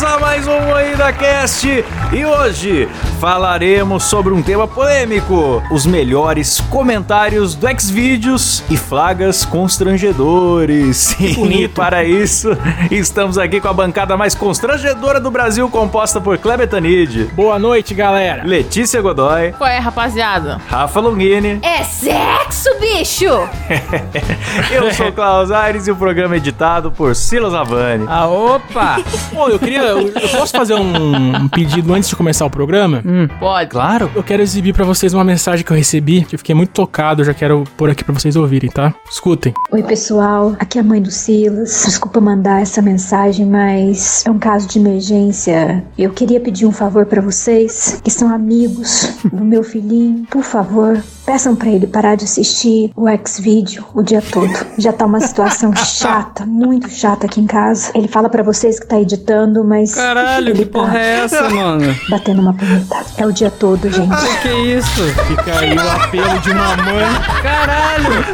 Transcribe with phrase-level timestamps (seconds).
[0.00, 1.84] Começa mais um Moída Cast.
[2.10, 2.88] E hoje
[3.20, 11.14] falaremos sobre um tema polêmico: os melhores comentários do Xvideos e flagas constrangedores.
[11.20, 12.48] E para isso,
[12.90, 17.92] estamos aqui com a bancada mais constrangedora do Brasil, composta por Kleber Tanid, Boa noite,
[17.92, 18.42] galera.
[18.44, 20.60] Letícia Godoy, Qual é, rapaziada?
[20.66, 21.60] Rafa Longini.
[21.62, 23.26] É sexo, bicho!
[24.72, 28.06] Eu sou o Klaus Aires e o programa é editado por Silas Avani.
[28.08, 28.98] Ah, opa!
[29.32, 29.80] Pô, eu queria.
[29.82, 33.02] Eu, eu posso fazer um, um pedido antes de começar o programa?
[33.38, 33.70] Pode.
[33.70, 34.10] Claro.
[34.14, 37.22] Eu quero exibir pra vocês uma mensagem que eu recebi, que eu fiquei muito tocado,
[37.22, 38.94] eu já quero pôr aqui pra vocês ouvirem, tá?
[39.10, 39.54] Escutem.
[39.70, 40.56] Oi, pessoal.
[40.58, 41.84] Aqui é a mãe do Silas.
[41.86, 45.84] Desculpa mandar essa mensagem, mas é um caso de emergência.
[45.96, 50.26] Eu queria pedir um favor pra vocês, que são amigos do meu filhinho.
[50.30, 54.50] Por favor, peçam pra ele parar de assistir o X-Video o dia todo.
[54.76, 57.92] Já tá uma situação chata, muito chata aqui em casa.
[57.94, 61.48] Ele fala pra vocês que tá editando, mas Caralho, ele que porra tá é essa,
[61.48, 61.94] mano?
[62.08, 62.96] batendo uma punheta.
[63.16, 64.10] É o dia todo, gente.
[64.42, 65.04] Que isso?
[65.28, 67.04] Fica aí o apelo de uma mãe.
[67.44, 68.24] Caralho!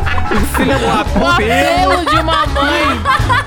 [0.56, 3.00] Filha do O apelo de uma mãe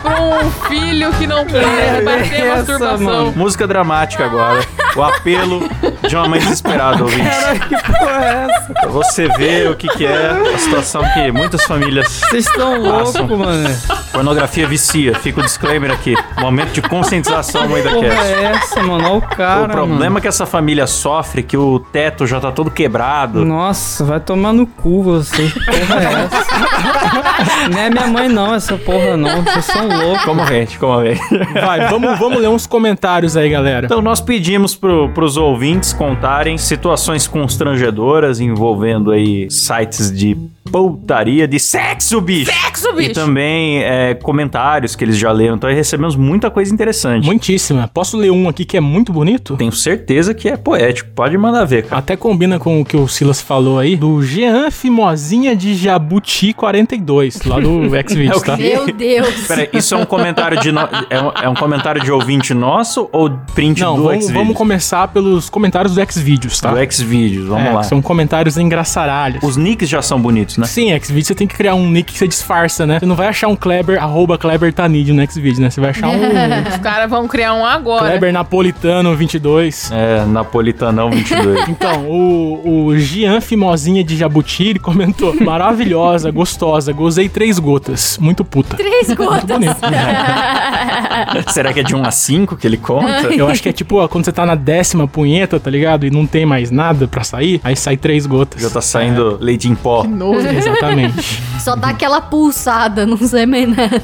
[0.03, 2.99] pra um filho que não quer bater essa, masturbação.
[2.99, 3.33] mano?
[3.35, 4.63] Música dramática agora.
[4.95, 5.61] O apelo
[6.09, 7.21] de uma mãe desesperada, ouvinte.
[7.29, 8.73] Caralho, que porra é essa?
[8.73, 12.07] Pra você ver o que, que é a situação que muitas famílias.
[12.29, 13.69] Vocês estão loucos, mano.
[14.11, 15.13] Pornografia vicia.
[15.15, 16.15] Fica o disclaimer aqui.
[16.39, 19.03] Momento de conscientização, mãe da Que porra é essa, mano?
[19.05, 20.21] Olha o cara, O problema mano.
[20.21, 23.45] que essa família sofre é que o teto já tá todo quebrado.
[23.45, 25.47] Nossa, vai tomar no cu você.
[25.47, 27.69] Que porra é essa?
[27.69, 29.43] não é minha mãe, não, essa porra, não.
[29.43, 30.23] Vocês são loucos.
[30.25, 31.21] Comovente, comovente.
[31.53, 33.85] Vai, vamos, vamos ler uns comentários aí, galera.
[33.85, 40.33] Então nós pedimos pro, pros ouvintes contarem situações constrangedoras envolvendo aí sites de
[40.71, 42.51] putaria, de sexo, bicho.
[42.51, 43.13] Sexo, E bicho!
[43.13, 45.55] também é, comentários que eles já leram.
[45.55, 47.25] Então aí recebemos muita coisa interessante.
[47.25, 47.89] Muitíssima.
[47.93, 49.55] Posso ler um aqui que é muito bonito?
[49.57, 51.09] Tenho certeza que é poético.
[51.15, 51.99] Pode mandar ver, cara.
[51.99, 57.41] Até combina com o que o Silas falou aí, do Jean Fimosinha de Jabuti 42,
[57.45, 58.57] lá do É Xvideos, o tá?
[58.57, 59.47] Meu Deus!
[59.47, 60.79] Peraí, isso é um comentário de no-
[61.09, 64.41] é, um, é um comentário de ouvinte nosso ou print Não, do vamos, Xvideos?
[64.43, 66.71] vamos começar pelos comentários do Xvideos, tá?
[66.73, 67.83] Do Xvideos, vamos É, lá.
[67.83, 69.43] São comentários engraçaralhos.
[69.43, 70.67] Os nicks já são bonitos, né?
[70.67, 72.99] Sim, Xvideos você tem que criar um nick que você disfarça, né?
[72.99, 75.69] Você não vai achar um Kleber, arroba Kleber Tanid no Xvideos, né?
[75.69, 76.19] Você vai achar um
[76.69, 78.05] Os caras vão criar um agora.
[78.09, 79.91] Kleber Napolitano 22.
[79.91, 81.59] É, Napolitanão 22.
[81.69, 88.17] Então, o, o Gian Fimosinha de Jabuti ele comentou: maravilhosa, gostosa, gozei três gotas.
[88.19, 88.75] Muito puta.
[88.75, 89.43] Três Muito gotas!
[89.43, 89.77] bonito.
[91.49, 93.27] Será que é de 1 a 5 que ele conta?
[93.33, 96.05] Eu acho que é tipo ó, quando você tá na décima punheta, tá ligado?
[96.05, 98.61] E não tem mais nada pra sair, aí sai três gotas.
[98.61, 100.03] Já tá saindo leite em pó.
[100.57, 101.43] Exatamente.
[101.59, 104.01] Só dá aquela pulsada, não sei mais nada.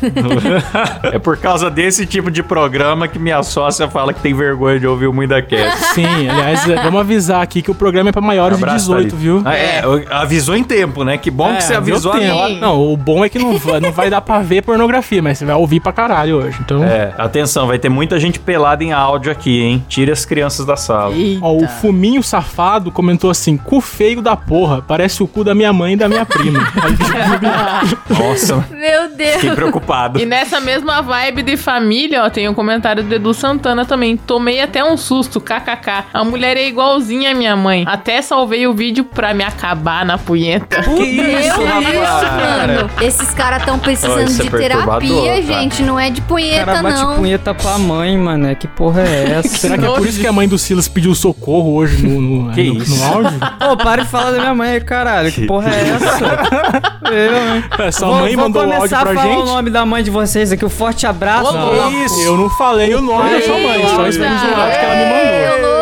[1.13, 4.88] É por causa desse tipo de programa que minha sócia fala que tem vergonha de
[4.88, 5.94] ouvir o Muita Cast.
[5.94, 8.97] Sim, aliás, é, vamos avisar aqui que o programa é pra maiores de Abraço, 18,
[9.09, 9.16] Thalita.
[9.17, 9.41] viu?
[9.45, 11.17] Ah, é, avisou em tempo, né?
[11.17, 12.50] Que bom É, que você avisou agora.
[12.56, 15.45] Não, o bom é que não vai, não vai dar pra ver pornografia, mas você
[15.45, 16.57] vai ouvir pra caralho hoje.
[16.59, 19.83] Então, É, atenção, vai ter muita gente pelada em áudio aqui, hein?
[19.88, 21.13] Tire as crianças da sala.
[21.41, 25.72] ó, o Fuminho Safado comentou assim: cu feio da porra, parece o cu da minha
[25.72, 26.59] mãe e da minha prima.
[26.84, 29.34] Aí, Nossa, Meu Deus!
[29.35, 30.19] fiquei preocupado.
[30.19, 34.18] E nessa mesma vibe de família, ó, tem um comentário do Edu Santana também.
[34.18, 36.06] Tomei até um susto, kkk.
[36.13, 37.84] A mulher é igualzinha à minha mãe.
[37.88, 40.81] Até salvei o vídeo pra me acabar na punheta.
[40.84, 42.68] Que isso, Meu Deus, rapaz?
[42.68, 42.90] mano.
[43.01, 45.41] Esses caras tão precisando isso é de perturbador, terapia, cara.
[45.62, 45.84] gente.
[45.84, 47.16] Não é de punheta, cara bate não.
[47.16, 48.56] punheta pra mãe, mano.
[48.56, 49.57] Que porra é essa?
[49.57, 52.53] será que é por isso que a mãe do Silas pediu socorro hoje no, no,
[52.53, 52.95] Que no- isso?
[52.95, 53.40] no áudio?
[53.59, 55.31] Pô, para de falar da minha mãe, caralho.
[55.31, 56.15] Que porra é essa?
[57.12, 57.64] Eu, hein?
[57.80, 59.42] É, sua Vou- mãe vou mandou o áudio começar pra a falar gente.
[59.42, 60.66] o nome da mãe de vocês aqui.
[60.66, 61.53] Um forte abraço.
[61.53, 62.20] Não, isso?
[62.22, 65.06] Eu não falei o nome da sua mãe, só expus o áudio que ela me
[65.62, 65.75] mandou.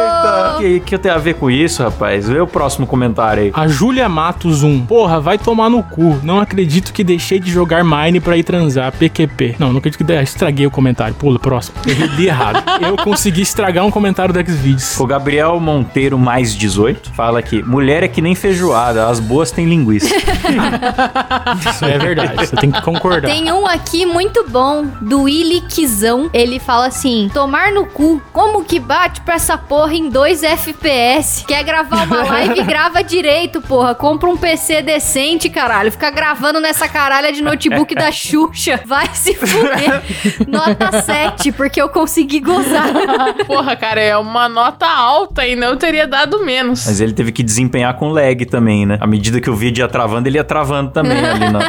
[0.63, 2.29] O que, que tem a ver com isso, rapaz?
[2.29, 3.51] Vê o próximo comentário aí.
[3.53, 4.85] A Júlia Matos 1.
[4.85, 6.17] Porra, vai tomar no cu.
[6.23, 8.93] Não acredito que deixei de jogar Mine pra ir transar.
[8.93, 9.57] PQP.
[9.59, 11.13] Não, não acredito que estraguei o comentário.
[11.15, 11.75] Pula, próximo.
[11.85, 12.63] Eu li errado.
[12.81, 14.97] Eu consegui estragar um comentário do Xvideos.
[15.01, 19.65] O Gabriel Monteiro, mais 18, fala aqui: mulher é que nem feijoada, as boas têm
[19.65, 20.15] linguiça.
[21.69, 22.47] Isso é verdade.
[22.47, 23.29] Você tem que concordar.
[23.29, 26.29] Tem um aqui muito bom, do Willy Kizão.
[26.33, 31.45] Ele fala assim: tomar no cu, como que bate pra essa porra em dois FPS.
[31.47, 33.95] Quer gravar uma live, grava direito, porra.
[33.95, 35.91] Compra um PC decente, caralho.
[35.91, 38.79] Fica gravando nessa caralha de notebook da Xuxa.
[38.85, 40.01] Vai se fuder.
[40.47, 42.87] Nota 7, porque eu consegui gozar.
[43.45, 46.85] Porra, cara, é uma nota alta e não teria dado menos.
[46.85, 48.97] Mas ele teve que desempenhar com lag também, né?
[48.99, 51.59] À medida que o vídeo ia travando, ele ia travando também ali na...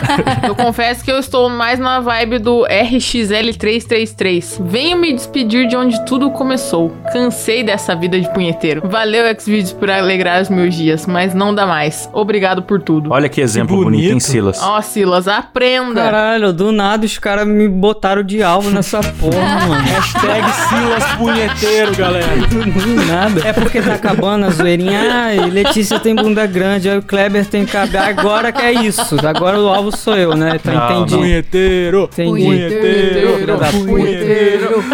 [0.46, 4.62] Eu confesso que eu estou mais na vibe do RXL333.
[4.64, 6.90] Venho me despedir de onde tudo começou.
[7.12, 8.73] Cansei dessa vida de punheteiro.
[8.82, 12.08] Valeu, Xvideos, por alegrar os meus dias, mas não dá mais.
[12.12, 13.12] Obrigado por tudo.
[13.12, 14.22] Olha que exemplo Que bonito, hein, bonito.
[14.24, 14.62] Silas?
[14.62, 16.02] Ó, Silas, aprenda.
[16.02, 19.82] Caralho, do nada os caras me botaram de alvo nessa porra, mano.
[19.82, 22.36] Hashtag Silas Punheteiro, galera.
[22.36, 23.40] Do nada.
[23.48, 25.00] É porque tá acabando a zoeirinha.
[25.24, 28.04] Ai, Letícia tem bunda grande, aí o Kleber tem cabelo.
[28.04, 29.16] Agora que é isso.
[29.26, 30.52] Agora o alvo sou eu, né?
[30.56, 31.16] Então Não, entendi.
[31.16, 32.08] Punheteiro.
[32.12, 32.44] Entendi.
[32.44, 33.38] Punheteiro.
[33.38, 33.84] Filha da puta.
[33.86, 34.84] Punheteiro.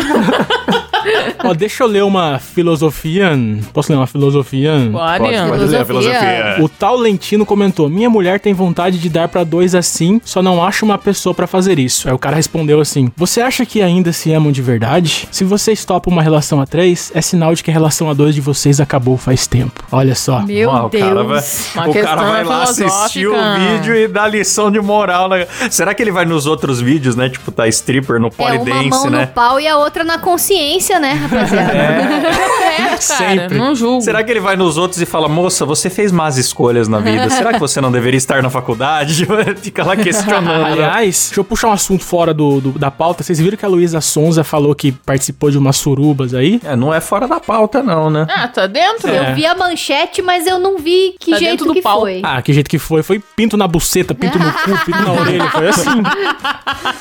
[1.44, 3.32] Ó, deixa eu ler uma filosofia.
[3.72, 4.72] Posso ler uma filosofia?
[4.92, 5.24] Pode.
[5.70, 6.56] ler a filosofia.
[6.60, 10.62] O tal Lentino comentou: Minha mulher tem vontade de dar pra dois assim, só não
[10.64, 12.08] acha uma pessoa pra fazer isso.
[12.08, 15.28] Aí o cara respondeu assim: Você acha que ainda se amam de verdade?
[15.30, 18.34] Se vocês topam uma relação a três, é sinal de que a relação a dois
[18.34, 19.82] de vocês acabou faz tempo.
[19.90, 20.40] Olha só.
[20.40, 21.74] Meu Ah, o cara vai, Deus.
[21.74, 25.28] Uma o cara vai lá assistir o vídeo e dar lição de moral.
[25.28, 25.46] Né?
[25.70, 27.28] Será que ele vai nos outros vídeos, né?
[27.28, 29.20] Tipo, tá stripper no É uma polidense, mão né?
[29.22, 31.72] no pau e a outra na consciência, né, rapaziada?
[31.72, 33.58] É, cara, Sempre.
[33.58, 34.00] não julgo.
[34.02, 37.28] Será que ele vai nos outros e fala, moça, você fez más escolhas na vida.
[37.30, 39.26] Será que você não deveria estar na faculdade?
[39.60, 40.64] Fica lá questionando.
[40.66, 43.22] Aliás, deixa eu puxar um assunto fora do, do- da pauta.
[43.22, 46.60] Vocês viram que a Luísa Sonza falou que participou de umas surubas aí?
[46.64, 48.26] É, não é fora da pauta, não, né?
[48.30, 49.08] Ah, tá dentro?
[49.10, 49.30] É.
[49.30, 52.00] Eu vi a manchete, mas eu não vi que Tá jeito do que pau.
[52.00, 52.20] foi.
[52.22, 53.02] Ah, que jeito que foi?
[53.02, 55.48] Foi pinto na buceta, pinto no cu, pinto na orelha.
[55.50, 55.90] Foi assim.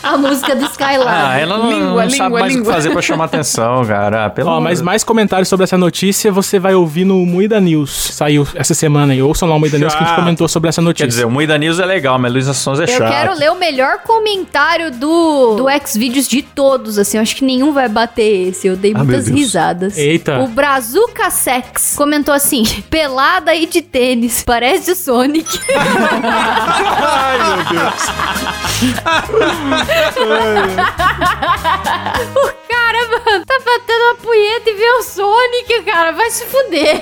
[0.04, 1.08] A música do Skylab.
[1.10, 2.72] Ah, ela não, Língua, não sabe língua, mais o língua.
[2.72, 4.30] que fazer pra chamar atenção, cara.
[4.30, 7.90] Pelo Ó, amor mas mais comentários sobre essa notícia você vai ouvir no Muida News.
[8.14, 9.22] Saiu essa semana aí.
[9.22, 11.06] Ouçam lá o Muida News que a gente comentou sobre essa notícia.
[11.06, 13.12] Quer dizer, o Muida News é legal, mas Luísa Sons é Eu chato.
[13.12, 17.18] quero ler o melhor comentário do, do Xvideos de todos, assim.
[17.18, 18.68] Eu acho que nenhum vai bater esse.
[18.68, 19.98] Eu dei Ah, muitas risadas.
[19.98, 20.40] Eita.
[20.40, 25.60] O Brazuca Sex comentou assim: pelada e de tênis, parece o Sonic.
[25.76, 28.10] Ai, meu Deus.
[32.70, 36.12] cara, mano, tá batendo uma punheta e vê o Sonic, cara.
[36.12, 37.02] Vai se fuder.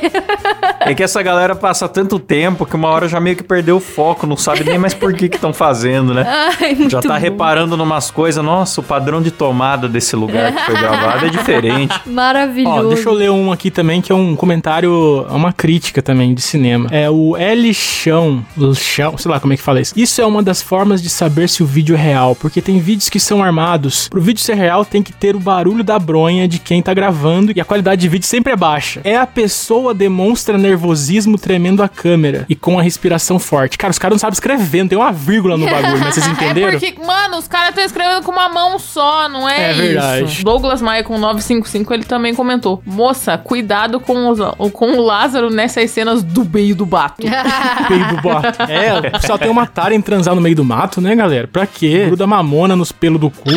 [0.80, 3.80] É que essa galera passa tanto tempo que uma hora já meio que perdeu o
[3.80, 6.24] foco, não sabe nem mais por que que estão fazendo, né?
[6.62, 7.20] Ai, muito Já tá bom.
[7.20, 8.44] reparando numas coisas.
[8.44, 12.00] Nossa, o padrão de tomada desse lugar que foi gravado é diferente.
[12.06, 12.88] Maravilhoso.
[12.88, 16.34] Ó, deixa eu ler um aqui também, que é um comentário, é uma crítica também
[16.34, 16.88] de cinema.
[16.92, 17.74] É o L.
[17.74, 19.94] Chão, Chão, sei lá como é que fala isso.
[19.98, 23.10] Isso é uma das formas de saber se o vídeo é real, porque tem vídeos
[23.10, 24.08] que são armados.
[24.08, 27.52] Pro vídeo ser real, tem que ter o barulho da bronha de quem tá gravando
[27.56, 29.02] e a qualidade de vídeo sempre é baixa.
[29.04, 33.78] É a pessoa demonstra nervosismo tremendo a câmera e com a respiração forte.
[33.78, 36.70] Cara, os caras não sabem escrever, não tem uma vírgula no bagulho, mas vocês entenderam?
[36.70, 39.82] É porque, mano, os caras estão escrevendo com uma mão só, não é, É isso.
[39.82, 40.44] verdade.
[40.44, 42.82] Douglas Maia com 955, ele também comentou.
[42.86, 44.40] Moça, cuidado com, os,
[44.72, 47.18] com o Lázaro nessas cenas do meio do bato.
[47.88, 48.48] Peido boto.
[48.64, 51.48] É, só tem uma tara em transar no meio do mato, né, galera?
[51.48, 52.06] Pra quê?
[52.08, 53.50] Gruda mamona nos pelos do cu.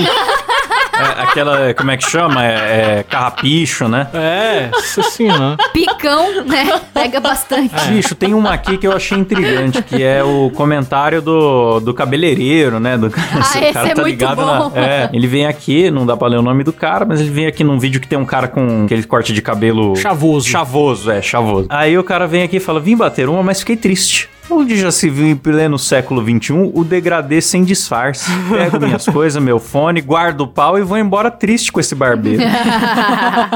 [1.01, 2.45] É, aquela, como é que chama?
[2.45, 4.09] É, é carrapicho, né?
[4.15, 5.57] É, isso senhora.
[5.73, 6.81] Picão, né?
[6.93, 7.75] Pega bastante.
[7.89, 12.79] Bicho, tem uma aqui que eu achei intrigante, que é o comentário do, do cabeleireiro,
[12.81, 12.97] né?
[12.97, 14.71] Do, Ah, esse é muito bom.
[14.75, 14.81] na.
[14.81, 17.47] É, ele vem aqui, não dá pra ler o nome do cara, mas ele vem
[17.47, 19.97] aqui num vídeo que tem um cara com aquele corte de cabelo.
[19.97, 20.49] Chavoso.
[20.49, 21.67] Chavoso, é, chavoso.
[21.69, 24.29] Aí o cara vem aqui e fala: vim bater uma, mas fiquei triste.
[24.51, 28.31] Onde já se viu em pleno século XXI o degradê sem disfarce?
[28.51, 32.43] Pego minhas coisas, meu fone, guardo o pau e vou embora triste com esse barbeiro.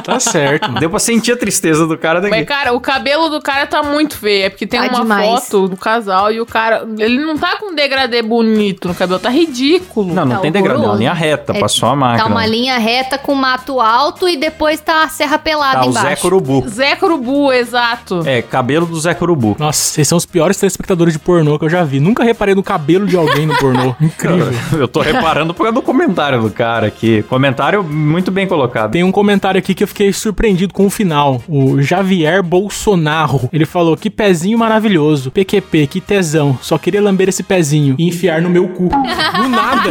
[0.05, 0.73] Tá certo.
[0.75, 2.35] Deu pra sentir a tristeza do cara daqui.
[2.37, 4.45] Mas, cara, o cabelo do cara tá muito feio.
[4.47, 5.45] É porque tem Tá uma demais.
[5.47, 6.87] foto do casal e o cara.
[6.99, 10.13] Ele não tá com um degradê bonito no cabelo, tá ridículo.
[10.15, 10.99] Não, não Tá tem degradê, é uma horroroso.
[11.01, 12.25] linha reta, É, passou a máquina.
[12.25, 15.91] Tá uma linha reta com mato alto e depois tá a serra pelada Tá o
[15.91, 16.07] embaixo.
[16.09, 16.69] Zé Corubu.
[16.69, 18.23] Zé Corubu, exato.
[18.27, 19.57] É, cabelo do Zé Corubu.
[19.59, 21.99] Nossa, vocês são os piores telespectadores de pornô que eu já vi.
[22.01, 23.95] Nunca reparei no cabelo de alguém no pornô.
[24.01, 24.53] Incrível.
[24.73, 27.23] Eu tô reparando por causa do comentário do cara aqui.
[27.29, 28.93] Comentário muito bem colocado.
[28.93, 31.43] Tem um comentário aqui que eu fiquei surpreendido com o final.
[31.49, 33.49] O Javier Bolsonaro.
[33.53, 35.31] Ele falou: Que pezinho maravilhoso.
[35.31, 36.59] PQP, que tesão.
[36.61, 38.89] Só queria lamber esse pezinho e enfiar no meu cu.
[38.89, 39.91] Do nada.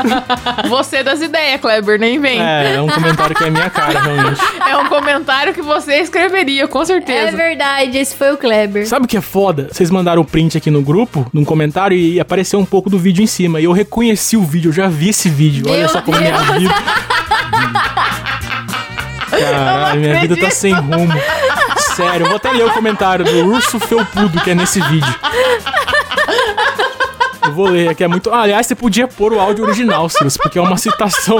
[0.68, 2.40] Você das ideias, Kleber, nem vem.
[2.40, 2.60] É.
[2.60, 4.40] É, é um comentário que é minha cara, realmente.
[4.80, 7.36] um comentário que você escreveria, com É certeza.
[7.36, 8.86] verdade, esse foi o Kleber.
[8.86, 9.68] Sabe o que é foda?
[9.70, 13.22] Vocês mandaram o print aqui no grupo, num comentário, e apareceu um pouco do vídeo
[13.22, 13.60] em cima.
[13.60, 15.64] E eu reconheci o vídeo, eu já vi esse vídeo.
[15.68, 16.58] Olha Meu só como minha Deus.
[16.58, 16.74] vida.
[19.30, 21.12] Caralho, minha vida tá sem rumo.
[21.96, 22.24] sério.
[22.24, 25.14] Eu vou até ler o comentário do Urso Felpudo, que é nesse vídeo.
[27.42, 28.30] Eu vou ler aqui, é muito.
[28.30, 31.38] Ah, aliás, você podia pôr o áudio original, Silas, porque é uma citação.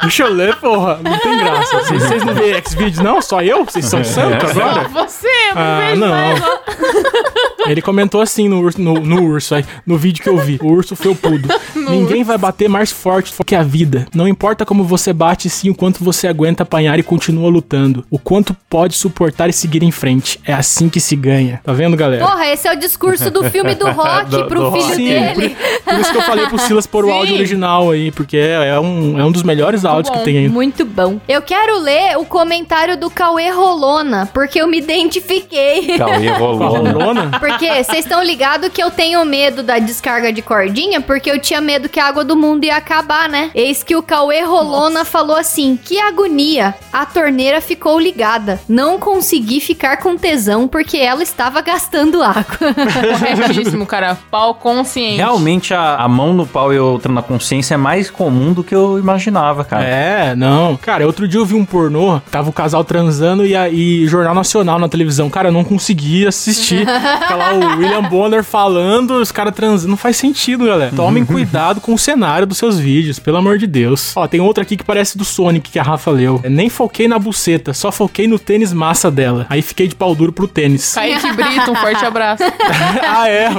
[0.00, 0.98] Deixa eu ler, porra.
[1.02, 1.76] Não tem graça.
[1.78, 3.20] Vocês, vocês não veem X-Videos, não?
[3.20, 3.64] Só eu?
[3.64, 4.88] Vocês são santos agora?
[4.88, 7.31] Você, eu não Ah, não.
[7.66, 10.68] Ele comentou assim no, urso- no, no urso, aí, no vídeo que eu vi, o
[10.68, 11.48] urso felpudo.
[11.74, 14.06] Ninguém vai bater mais forte que a vida.
[14.14, 18.04] Não importa como você bate, sim o quanto você aguenta apanhar e continua lutando.
[18.10, 20.38] O quanto pode suportar e seguir em frente.
[20.46, 21.60] É assim que se ganha.
[21.64, 22.24] Tá vendo, galera?
[22.24, 24.94] Porra, esse é o discurso do filme do rock Do- pro do filho Rock.
[24.96, 25.56] Sim, dele.
[25.84, 28.80] Por isso que eu falei pro Silas pôr o áudio original aí, porque é, é
[28.80, 30.18] um, é um dos melhores áudios bom.
[30.18, 30.48] que tem aí.
[30.48, 31.20] Muito bom.
[31.28, 35.98] Eu quero ler o comentário do Cauê Rolona, porque eu me identifiquei.
[35.98, 36.82] Cauê Com a rolou.
[36.82, 36.90] né?
[36.92, 37.30] rolona?
[37.58, 41.60] Porque vocês estão ligados que eu tenho medo da descarga de cordinha, porque eu tinha
[41.60, 43.50] medo que a água do mundo ia acabar, né?
[43.54, 48.60] Eis que o Cauê Rolona falou assim: que agonia, a torneira ficou ligada.
[48.68, 52.44] Não consegui ficar com tesão porque ela estava gastando água.
[53.18, 54.16] Corretíssimo, cara.
[54.30, 55.16] Pau consciente.
[55.16, 58.74] Realmente a, a mão no pau e outra na consciência é mais comum do que
[58.74, 59.84] eu imaginava, cara.
[59.84, 60.76] É, não.
[60.76, 64.34] Cara, outro dia eu vi um pornô, tava o casal transando e, a- e Jornal
[64.34, 65.28] Nacional na televisão.
[65.30, 66.86] Cara, eu não conseguia assistir.
[67.42, 69.90] Lá o William Bonner falando, os caras transando.
[69.90, 70.92] Não faz sentido, galera.
[70.94, 74.16] Tomem cuidado com o cenário dos seus vídeos, pelo amor de Deus.
[74.16, 76.40] Ó, tem outra aqui que parece do Sonic que a Rafa leu.
[76.44, 79.46] É, Nem foquei na buceta, só foquei no tênis massa dela.
[79.48, 80.94] Aí fiquei de pau duro pro tênis.
[80.94, 82.44] Kaique Brito, um forte abraço.
[83.02, 83.50] ah, é.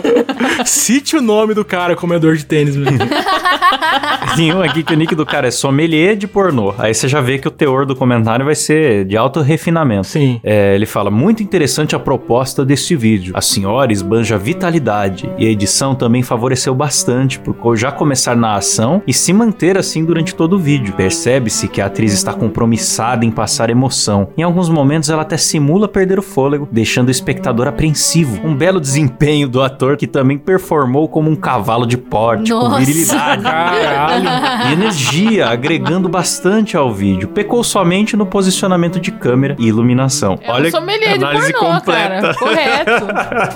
[0.65, 2.99] Cite o nome do cara, comedor de tênis mesmo.
[4.35, 6.73] Tem um aqui que o nick do cara é sommelier de pornô.
[6.77, 10.07] Aí você já vê que o teor do comentário vai ser de alto refinamento.
[10.07, 10.39] Sim.
[10.43, 13.33] É, ele fala, muito interessante a proposta deste vídeo.
[13.35, 19.01] A senhora esbanja vitalidade e a edição também favoreceu bastante por já começar na ação
[19.07, 20.93] e se manter assim durante todo o vídeo.
[20.93, 24.29] Percebe-se que a atriz está compromissada em passar emoção.
[24.37, 28.39] Em alguns momentos ela até simula perder o fôlego, deixando o espectador apreensivo.
[28.45, 32.79] Um belo desempenho do ator que também performou como um cavalo de porte, com Nossa.
[32.79, 34.69] virilidade Caralho.
[34.69, 37.27] e energia, agregando bastante ao vídeo.
[37.29, 40.37] Pecou somente no posicionamento de câmera e iluminação.
[40.41, 42.21] É sommelier de análise pornô, completa.
[42.21, 42.33] cara.
[42.35, 43.07] Correto.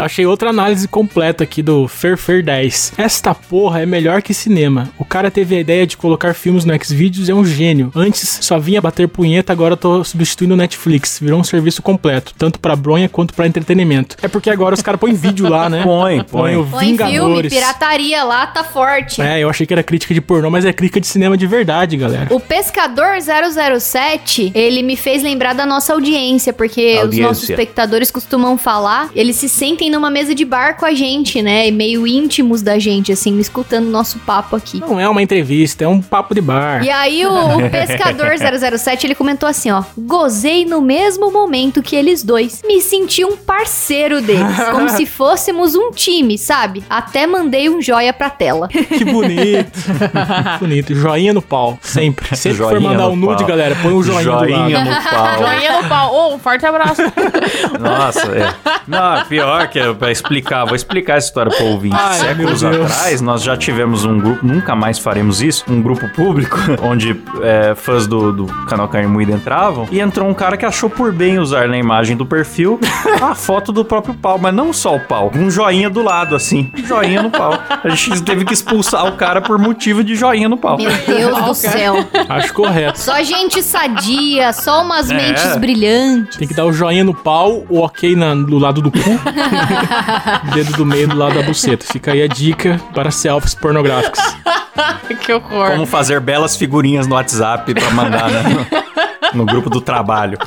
[0.08, 2.94] Achei outra análise completa aqui do Ferfer 10.
[2.98, 4.90] Esta porra é melhor que cinema.
[4.98, 7.92] O cara teve a ideia de colocar filmes no Xvideos e é um gênio.
[7.94, 11.20] Antes só vinha bater punheta, agora eu tô substituindo o Netflix.
[11.22, 14.16] Virou um serviço completo, tanto pra bronha quanto pra entretenimento.
[14.22, 15.84] É porque agora os caras põem vídeo lá, né?
[15.88, 16.56] Põe, põe.
[16.56, 19.22] o Põe filme, pirataria lá, tá forte.
[19.22, 21.98] É, eu achei que era crítica de pornô, mas é crítica de cinema de verdade,
[21.98, 22.34] galera.
[22.34, 27.28] O Pescador 007, ele me fez lembrar da nossa audiência, porque os Audiência.
[27.28, 31.68] nossos espectadores costumam falar, eles se sentem numa mesa de bar com a gente, né?
[31.68, 34.80] E meio íntimos da gente, assim, escutando nosso papo aqui.
[34.80, 36.84] Não é uma entrevista, é um papo de bar.
[36.84, 39.84] E aí o, o Pescador 007, ele comentou assim, ó.
[39.98, 42.62] Gozei no mesmo momento que eles dois.
[42.66, 46.84] Me senti um parceiro deles, como se fôssemos um time, sabe?
[46.90, 48.70] Até mandei um joia pra tela.
[48.98, 49.72] Que bonito.
[50.60, 50.96] bonito.
[50.96, 52.36] Joinha no pau, sempre.
[52.36, 53.48] Sempre for mandar um nude, pau.
[53.48, 54.90] galera, põe um joinha, do Joinha lado.
[54.90, 55.38] no pau.
[55.38, 56.16] Joinha no pau.
[56.16, 57.02] Ô, um forte abraço.
[57.80, 58.54] Nossa, é.
[58.88, 61.96] Não, pior que pra explicar, vou explicar essa história pro ouvinte.
[61.98, 66.58] Ai, Séculos atrás, nós já tivemos um grupo, nunca mais faremos isso, um grupo público,
[66.82, 70.90] onde é, fãs do, do canal Carne Moída entravam, e entrou um cara que achou
[70.90, 72.80] por bem usar na imagem do perfil
[73.22, 76.72] a foto do próprio pau, mas não só o pau, um joinha do lado, assim,
[76.86, 77.54] joinha no pau.
[77.84, 80.78] A gente teve que expulsar o cara por motivo de joinha no pau.
[80.78, 81.96] Meu Deus do céu.
[82.30, 83.00] Acho correto.
[83.00, 85.14] Só gente sadia, só umas É.
[85.14, 86.38] mentes brilhantes.
[86.38, 89.00] Tem que dar o joinha no pau, o ok na- do lado do cu,
[90.54, 91.86] dedo do meio do lado da buceta.
[91.86, 94.20] Fica aí a dica para selfies pornográficos.
[95.22, 95.72] que horror.
[95.72, 98.68] Como fazer belas figurinhas no WhatsApp pra mandar, né?
[99.34, 100.38] No, grupo do trabalho.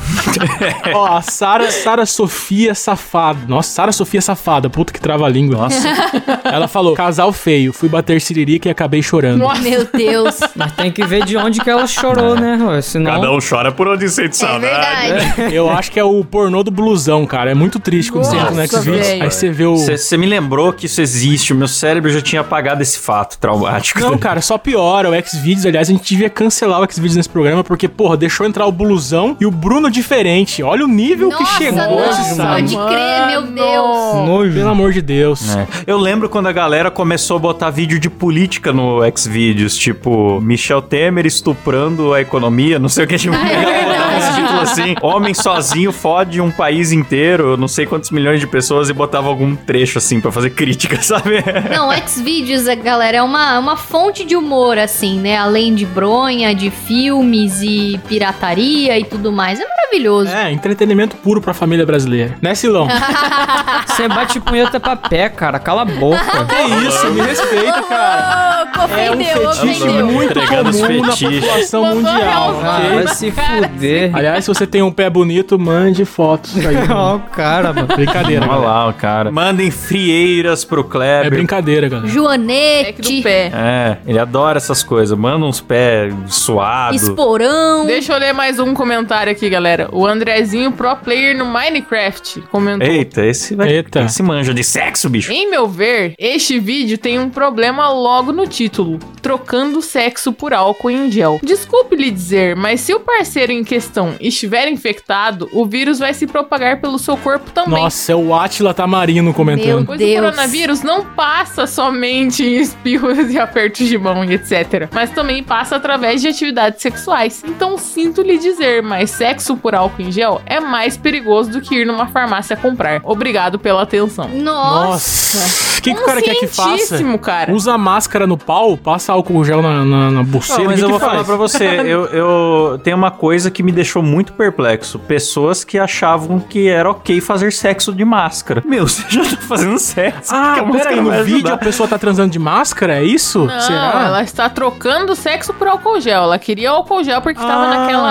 [0.94, 3.40] Ó, a Sara, Sara Sofia Safada.
[3.46, 5.56] Nossa, Sara Sofia Safada, puta que trava a língua.
[5.56, 5.88] Nossa.
[6.44, 9.38] Ela falou: casal feio, fui bater siririca e acabei chorando.
[9.40, 9.60] Nossa.
[9.60, 10.40] Meu Deus.
[10.56, 12.58] Mas tem que ver de onde que ela chorou, né?
[12.62, 13.10] Ué, Senão...
[13.12, 15.12] Cada um chora por onde sente É saudade.
[15.12, 15.54] verdade.
[15.54, 17.50] Eu acho que é o pornô do blusão, cara.
[17.50, 19.08] É muito triste quando você entra no Nossa, Xvideos.
[19.08, 19.76] Aí você vê o.
[19.76, 21.52] Você me lembrou que isso existe.
[21.52, 24.00] O meu cérebro já tinha apagado esse fato traumático.
[24.00, 25.10] Não, cara, só piora.
[25.10, 28.66] O Xvideos, aliás, a gente devia cancelar o Xvideos nesse programa, porque, porra, deixou entrar
[28.66, 30.62] o blusão e o Bruno diferente.
[30.62, 33.42] Olha o nível que Nossa, chegou não, esse pode crer, meu.
[33.42, 34.26] Deus.
[34.26, 34.54] Nojo.
[34.54, 35.54] Pelo amor de Deus.
[35.54, 35.66] É.
[35.86, 40.82] Eu lembro quando a galera começou a botar vídeo de política no Xvideos, tipo, Michel
[40.82, 43.20] Temer estuprando a economia, não sei o que.
[43.20, 44.94] Tipo, uns títulos assim.
[45.02, 49.54] Homem sozinho fode um país inteiro, não sei quantos milhões de pessoas, e botava algum
[49.54, 51.42] trecho assim pra fazer crítica, sabe?
[51.70, 55.36] Não, Xvideos, galera, é uma, uma fonte de humor, assim, né?
[55.36, 59.58] Além de bronha, de filmes e pirataria e tudo mais.
[59.60, 60.30] É maravilhoso.
[60.30, 62.36] É, entretenimento puro pra família brasileira.
[62.40, 62.86] Né, Silão?
[63.86, 65.58] Você bate punheta pra pé, cara.
[65.58, 66.18] Cala a boca.
[66.46, 68.64] que isso, me respeita, cara.
[68.76, 70.06] Louco, É um fetiche ofendeu.
[70.06, 73.02] muito Entregando os comum na população mundial, Ah, ok?
[73.02, 74.10] vai se fuder.
[74.16, 76.76] Aliás, se você tem um pé bonito, mande fotos aí.
[76.90, 77.86] Ó, o cara, mano.
[77.88, 78.70] Brincadeira, Olha galera.
[78.72, 79.30] lá, o cara.
[79.30, 81.30] Mandem frieiras pro É Kleber.
[81.30, 82.06] brincadeira, galera.
[82.08, 83.50] Do Joanete, pé.
[83.54, 85.16] É, ele adora essas coisas.
[85.18, 87.02] Manda uns pés suados.
[87.02, 87.86] esporão.
[87.86, 89.88] Deixa eu ler mais um comentário aqui, galera.
[89.92, 92.86] O Andrezinho, pro player no Minecraft, comentou.
[92.86, 93.68] Eita, esse vai.
[93.70, 94.00] Eita.
[94.00, 95.32] Esse manja de sexo, bicho.
[95.32, 100.90] Em meu ver, este vídeo tem um problema logo no título: trocando sexo por álcool
[100.90, 101.38] em gel.
[101.42, 106.26] Desculpe lhe dizer, mas se o parceiro em questão estiver infectado, o vírus vai se
[106.26, 107.82] propagar pelo seu corpo também.
[107.82, 109.66] Nossa, é o Atila Tamarino comentando.
[109.66, 110.12] Meu Pois Deus.
[110.12, 114.88] o coronavírus não passa somente em espirros e apertos de mão e etc.
[114.92, 117.42] Mas também passa através de atividades sexuais.
[117.46, 121.76] Então sinto lhe dizer, mas sexo por álcool em gel é mais perigoso do que
[121.76, 123.00] ir numa farmácia comprar.
[123.04, 124.28] Obrigado pela atenção.
[124.28, 125.78] Nossa.
[125.78, 127.00] O que, que o cara quer que faça?
[127.22, 127.52] Cara.
[127.52, 130.58] Usa máscara no pau, passa álcool gel na, na, na buceta.
[130.60, 131.12] Não, mas eu que vou faz?
[131.12, 134.98] falar pra você, eu, eu tenho uma coisa que me deixou muito perplexo.
[134.98, 138.62] Pessoas que achavam que era ok fazer sexo de máscara.
[138.66, 140.34] Meu, você já tá fazendo sexo.
[140.34, 141.54] Ah, que a máscara peraí, no vídeo ajudar.
[141.54, 143.46] a pessoa tá transando de máscara, é isso?
[143.46, 144.02] Não, Será?
[144.06, 146.22] ela está trocando sexo por álcool gel.
[146.24, 147.78] Ela queria álcool gel porque estava Ah.
[147.78, 148.10] naquela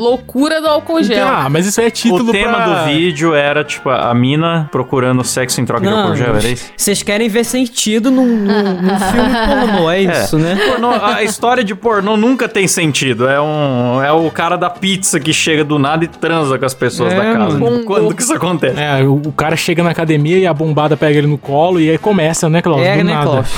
[0.00, 1.26] loucura do álcool gel.
[1.26, 2.66] Ah, mas isso aí é título O tema pra...
[2.66, 6.48] do vídeo era, tipo, a mina procurando sexo em troca de Não, álcool gel, era
[6.48, 6.70] isso?
[6.76, 10.56] vocês querem ver sentido num, num, num filme pornô, é isso, né?
[10.70, 13.28] Pornô- a história de pornô nunca tem sentido.
[13.28, 16.74] É um é o cara da pizza que chega do nada e transa com as
[16.74, 17.58] pessoas É, da casa.
[17.58, 17.84] mano.
[17.84, 18.78] Quando que isso acontece?
[18.80, 21.90] É, o, o cara chega na academia e a bombada pega ele no colo e
[21.90, 22.86] aí começa, né, Cláudio?
[22.86, 23.24] É, do né, nada.
[23.26, 23.50] Cláudio?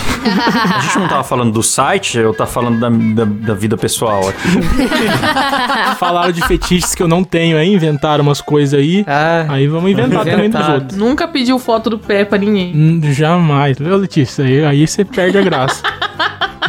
[0.76, 4.28] A gente não tava falando do site, eu tava falando da, da, da vida pessoal
[4.28, 4.48] aqui.
[5.98, 9.04] Falaram de fetiches que eu não tenho aí, inventaram umas coisas aí.
[9.06, 10.98] Ah, Aí vamos inventar também dos outros.
[10.98, 12.72] Nunca pediu foto do pé pra ninguém.
[12.74, 14.44] Hum, Jamais, viu, Letícia?
[14.44, 15.82] Aí, aí você perde a graça.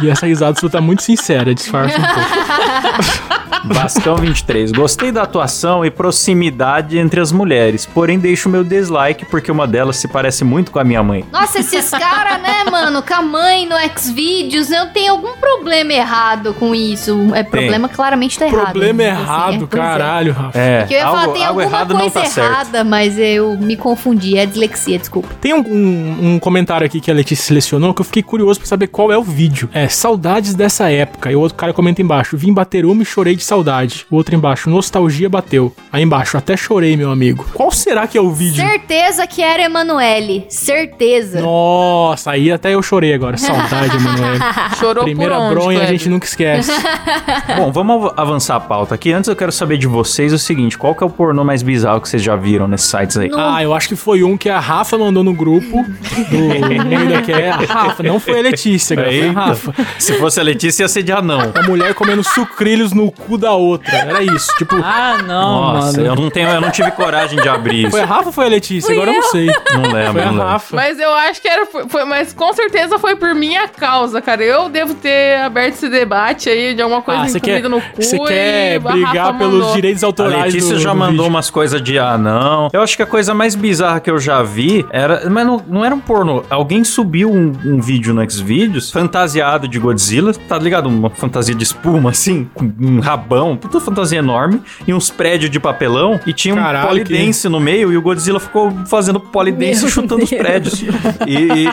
[0.02, 3.28] E essa risada sua tá muito sincera, disfarça um pouco.
[3.64, 4.72] Bascão 23.
[4.72, 9.96] Gostei da atuação e proximidade entre as mulheres, porém deixo meu dislike porque uma delas
[9.96, 11.24] se parece muito com a minha mãe.
[11.32, 16.54] Nossa, esses caras, né, mano, com a mãe no Xvideos, eu tenho algum problema errado
[16.54, 17.28] com isso.
[17.34, 18.62] É problema claramente tá errado.
[18.72, 19.10] Problema né?
[19.10, 19.76] Assim, errado, é, pois é.
[19.76, 20.58] caralho, Rafa.
[20.58, 22.50] É, Que eu ia algo, falar, tem algo alguma errado não coisa tá certo.
[22.52, 24.36] errada, mas eu me confundi.
[24.38, 25.28] É dislexia, desculpa.
[25.40, 28.68] Tem um, um- um comentário aqui que a Letícia selecionou que eu fiquei curioso pra
[28.68, 29.68] saber qual é o vídeo.
[29.72, 31.30] É, saudades dessa época.
[31.30, 34.06] E o outro cara comenta embaixo, vim bater uma e chorei de saudade.
[34.10, 35.74] O outro embaixo, nostalgia bateu.
[35.92, 37.44] Aí embaixo, até chorei, meu amigo.
[37.54, 38.62] Qual será que é o vídeo?
[38.64, 40.46] Certeza que era Emanuele.
[40.48, 41.40] Certeza.
[41.40, 43.36] Nossa, aí até eu chorei agora.
[43.40, 44.38] Saudade, Manoel.
[44.78, 46.70] Chorou Primeira por onde, bronha a gente nunca esquece.
[47.56, 49.12] Bom, vamos av- avançar a pauta aqui.
[49.12, 52.00] Antes eu quero saber de vocês o seguinte: qual que é o pornô mais bizarro
[52.00, 53.30] que vocês já viram nesses sites aí?
[53.34, 56.38] Ah, eu acho que foi um que a Rafa mandou no grupo do
[56.86, 59.40] meio que é a Rafa, não foi a Letícia, cara, foi a Eita.
[59.40, 59.74] Rafa.
[59.98, 61.52] Se fosse a Letícia, ia ser de anão.
[61.54, 63.94] A mulher comendo sucrilhos no cu da outra.
[63.96, 64.48] Era isso.
[64.58, 66.06] Tipo, ah não, Nossa, mano.
[66.06, 67.90] eu não tenho, eu não tive coragem de abrir isso.
[67.90, 68.86] foi a Rafa ou foi a Letícia?
[68.86, 69.46] Fui Agora eu não sei.
[69.46, 70.46] Não lembro, Foi a não lembro.
[70.46, 70.76] Rafa.
[70.76, 71.66] Mas eu acho que era.
[71.66, 74.42] Foi, mas com certeza foi por minha causa, cara.
[74.42, 77.80] Eu devo ter aberto esse debate aí de alguma coisa Ah, você incluída quer, no
[77.80, 78.02] cu.
[78.02, 79.74] você quer a brigar Rafa pelos mandou.
[79.74, 81.28] direitos A autorais Letícia do, já do mandou vídeo.
[81.28, 82.68] umas coisas de anão.
[82.72, 85.28] Eu acho que a coisa mais bizarra que eu já vi era.
[85.30, 86.42] Mas não, não era um pornô.
[86.50, 90.88] Alguém subiu um, um vídeo no Xvideos fantasiado de Godzilla, tá ligado?
[90.88, 95.60] Uma fantasia de espuma, assim, com um rabão, puta fantasia enorme, e uns prédios de
[95.60, 99.90] papelão, e tinha um Caralho, polidense no meio, e o Godzilla ficou fazendo polidense Meu
[99.90, 100.40] chutando os Deus.
[100.42, 100.82] prédios.
[101.26, 101.68] E, e-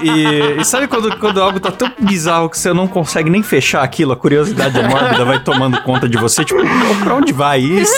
[0.57, 3.81] e- e sabe quando, quando algo tá tão bizarro que você não consegue nem fechar
[3.83, 6.59] aquilo, a curiosidade mórbida vai tomando conta de você, tipo,
[7.03, 7.93] pra onde vai isso?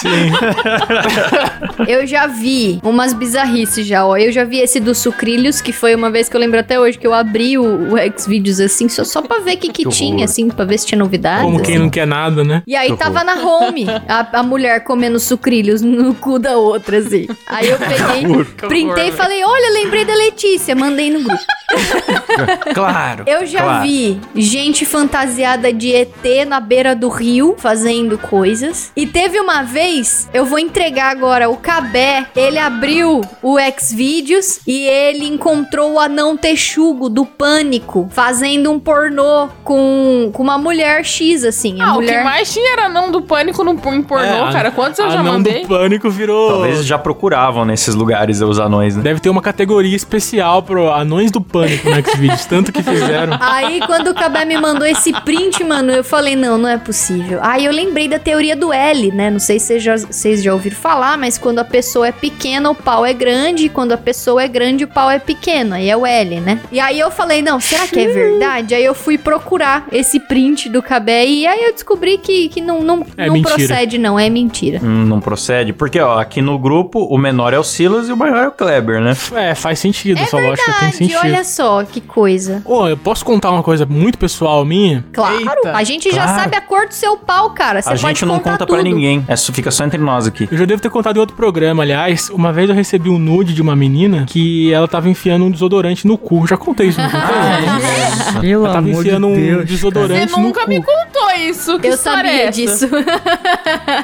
[0.00, 0.30] Sim.
[1.86, 4.16] Eu já vi umas bizarrices já, ó.
[4.16, 6.98] Eu já vi esse dos sucrilhos, que foi uma vez que eu lembro até hoje
[6.98, 7.62] que eu abri o,
[7.94, 10.78] o Xvideos assim, só, só pra ver o que, que, Que tinha, assim, pra ver
[10.78, 11.42] se tinha novidades.
[11.42, 11.82] Como quem assim.
[11.82, 12.62] não quer nada, né?
[12.66, 17.26] E aí tava na home, a, a mulher comendo sucrilhos no cu da outra, assim.
[17.46, 21.42] Aí eu peguei, printei e falei, olha, lembrei da Letícia, mandei no grupo.
[22.74, 23.24] Claro.
[23.26, 23.82] Eu já claro.
[23.86, 28.92] vi gente fantasiada de ET na beira do rio fazendo coisas.
[28.96, 34.86] E teve uma vez, eu vou entregar agora o Cabé, ele abriu o Xvideos e
[34.86, 41.44] ele encontrou o anão texugo do Pânico fazendo um pornô com, com uma mulher X,
[41.44, 41.80] assim.
[41.80, 42.19] A Ah, mulher...
[42.20, 44.70] que mais tinha era não do pânico no em pornô, É, cara.
[44.70, 45.62] Quantos eu já anão mandei?
[45.62, 46.50] do pânico virou...
[46.50, 49.02] Talvez já procuravam nesses lugares os anões, né?
[49.02, 53.36] Deve ter uma categoria especial pro anões do pânico no Xvideos, tanto que fizeram.
[53.40, 57.38] Aí, quando o Cabé me mandou esse print, mano, eu falei, não, não é possível.
[57.42, 59.30] Aí eu lembrei da teoria do L, né?
[59.30, 62.70] Não sei se vocês já, vocês já ouviram falar, mas quando a pessoa é pequena,
[62.70, 65.74] o pau é grande, e quando a pessoa é grande, o pau é pequeno.
[65.74, 66.60] Aí é o L, né?
[66.72, 68.74] E aí eu falei, não, será que é verdade?
[68.74, 72.82] Aí eu fui procurar esse print do Cabé e aí eu descobri que, que não,
[72.82, 73.54] não, É não mentira.
[73.56, 74.80] procede, não, é mentira.
[74.82, 75.72] Hum, não procede.
[75.72, 78.52] Porque, ó, aqui no grupo, o menor é o Silas e o maior é o
[78.52, 79.16] Kleber, né?
[79.34, 81.18] É, faz sentido, É essa lógica tem verdade, sentido.
[81.22, 82.62] olha só que coisa.
[82.64, 85.04] Ô, eu posso contar uma coisa muito pessoal minha?
[85.12, 85.72] Claro, Eita.
[85.76, 86.40] a gente já Claro.
[86.42, 87.80] sabe a cor do seu pau, cara.
[87.82, 88.82] Você a pode gente não conta pra tudo.
[88.82, 89.24] ninguém.
[89.28, 90.48] É, só- fica só entre nós aqui.
[90.50, 92.30] Eu já devo ter contado em outro programa, aliás.
[92.30, 96.06] Uma vez eu recebi um nude de uma menina que ela tava enfiando um desodorante
[96.06, 96.46] no cu.
[96.46, 98.40] Já contei isso, não contei?
[98.40, 99.64] Pelo ela tava amor de enfiando um Deus.
[99.66, 100.68] desodorante Você no nunca cu.
[100.68, 101.78] me contou isso.
[101.78, 102.50] Que Eu é sabia essa?
[102.52, 102.88] disso.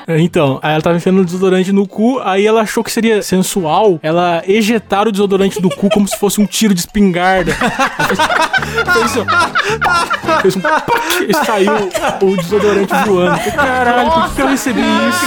[0.09, 3.99] Então, aí ela tava enfiando o desodorante no cu, aí ela achou que seria sensual
[4.03, 7.53] ela ejetar o desodorante do cu como se fosse um tiro de espingarda.
[7.53, 10.41] Fez, ó.
[10.41, 10.91] Fez um pac,
[11.29, 11.91] e saiu
[12.23, 13.39] o desodorante voando.
[13.53, 15.27] Caralho, por que que eu recebi isso?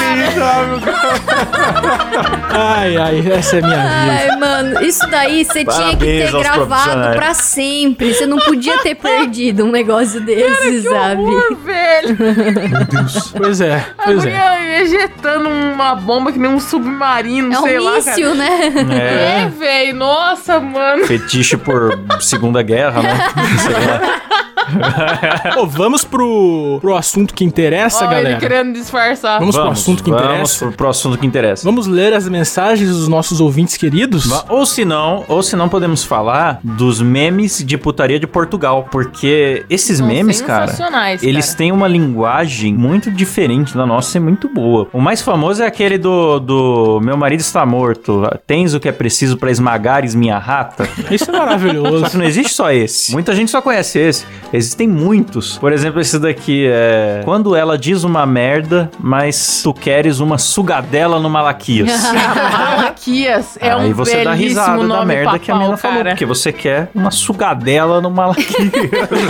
[2.60, 4.32] Ai, ai, essa é a minha vida.
[4.34, 8.13] Ai, mano, isso daí você tinha que ter gravado pra sempre.
[8.13, 11.22] Você não podia ter perdido um negócio desse, sabe?
[11.22, 12.17] Horror, velho.
[13.38, 14.30] Pois é, A pois é.
[14.30, 18.50] mulher ejetando uma bomba que nem um submarino, É um sei lá, míssil, né?
[18.91, 19.50] É, É.
[19.50, 19.95] velho.
[19.95, 21.06] Nossa, mano.
[21.06, 23.17] Fetiche por Segunda Guerra, né?
[23.60, 24.02] Sei lá.
[25.54, 28.39] Pô, vamos pro, pro assunto que interessa, Olha ele galera.
[28.39, 29.39] querendo disfarçar.
[29.39, 30.65] Vamos, pro assunto que vamos interessa.
[30.65, 31.63] pro, pro assunto que interessa.
[31.63, 34.26] Vamos ler as mensagens dos nossos ouvintes queridos?
[34.28, 38.88] Va- Ou se não, ou se não podemos falar dos memes de putaria de Portugal,
[38.91, 41.58] porque esses São memes, cara, sensacionais, eles cara.
[41.58, 44.88] têm uma linguagem muito diferente da nossa e muito boa.
[44.93, 48.91] O mais famoso é aquele do, do meu marido está morto, tens o que é
[48.91, 50.88] preciso pra esmagares minha rata.
[51.12, 52.00] Isso é maravilhoso.
[52.00, 53.12] Só que não existe só esse.
[53.12, 54.26] Muita gente só conhece esse.
[54.52, 55.58] Existem muitos.
[55.58, 57.22] Por exemplo, esse daqui é.
[57.24, 61.90] Quando ela diz uma merda, mas tu queres uma sugadela no Malaquias.
[62.14, 66.04] Malaquias é um Aí você dá risada da merda que a pau, falou.
[66.04, 68.72] Porque você quer uma sugadela no Malaquias.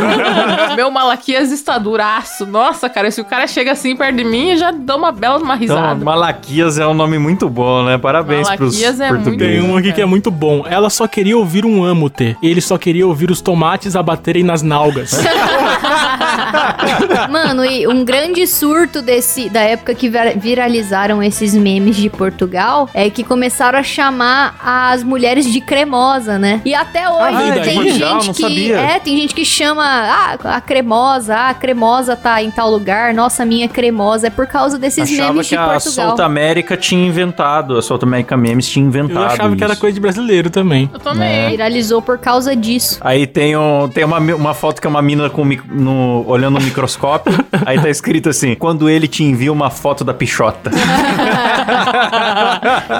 [0.75, 2.45] Meu Malaquias está duraço.
[2.45, 5.37] Nossa, cara, se o cara chega assim perto de mim, eu já dou uma bela
[5.37, 6.03] uma então, risada.
[6.03, 7.97] Malaquias é um nome muito bom, né?
[7.97, 9.61] Parabéns pros Malaquias é muito portugueses.
[9.61, 10.63] Tem um aqui que é muito bom.
[10.67, 12.37] Ela só queria ouvir um amo ter.
[12.41, 15.08] Ele só queria ouvir os tomates abaterem nas nalgas.
[17.29, 22.89] Mano, e um grande surto desse da época que vira- viralizaram esses memes de Portugal
[22.93, 26.61] é que começaram a chamar as mulheres de cremosa, né?
[26.65, 27.91] E até hoje Ah, tem daí?
[27.91, 28.77] gente que sabia.
[28.79, 33.13] é, tem gente que chama ah, a cremosa, ah, a cremosa tá em tal lugar,
[33.13, 36.07] nossa, minha cremosa é por causa desses Achava memes que de a Portugal.
[36.09, 39.81] Solta América tinha inventado, a Solta América Memes tinha inventado Eu achava que era isso.
[39.81, 40.89] coisa de brasileiro também.
[40.93, 41.49] Eu também.
[41.49, 42.97] Viralizou por causa disso.
[43.01, 46.65] Aí tem, um, tem uma, uma foto que é uma mina com, no, olhando no
[46.65, 47.33] microscópio.
[47.65, 50.71] aí tá escrito assim: quando ele te envia uma foto da pichota.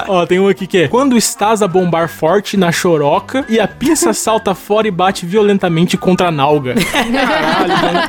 [0.08, 3.68] Ó, tem um aqui que é: Quando estás a bombar forte na choroca e a
[3.68, 6.74] pinça salta fora e bate violentamente contra a nalga.
[6.74, 8.00] Caralho, mano.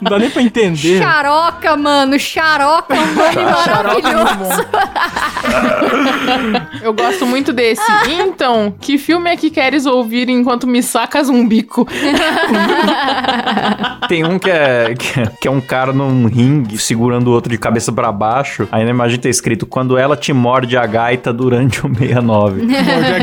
[0.00, 0.98] Não dá nem pra entender.
[0.98, 4.66] Charoca, mano, charoca, um nome maravilhoso.
[6.82, 7.82] Eu gosto muito desse.
[8.08, 11.86] Então, que filme é que queres ouvir enquanto me sacas um bico?
[14.08, 17.50] tem um que é, que é, que é um cara num ringue segurando o outro
[17.50, 18.68] de cabeça pra baixo.
[18.70, 22.62] Aí na imagem tá escrito: quando ela te morde a gaita durante o 69.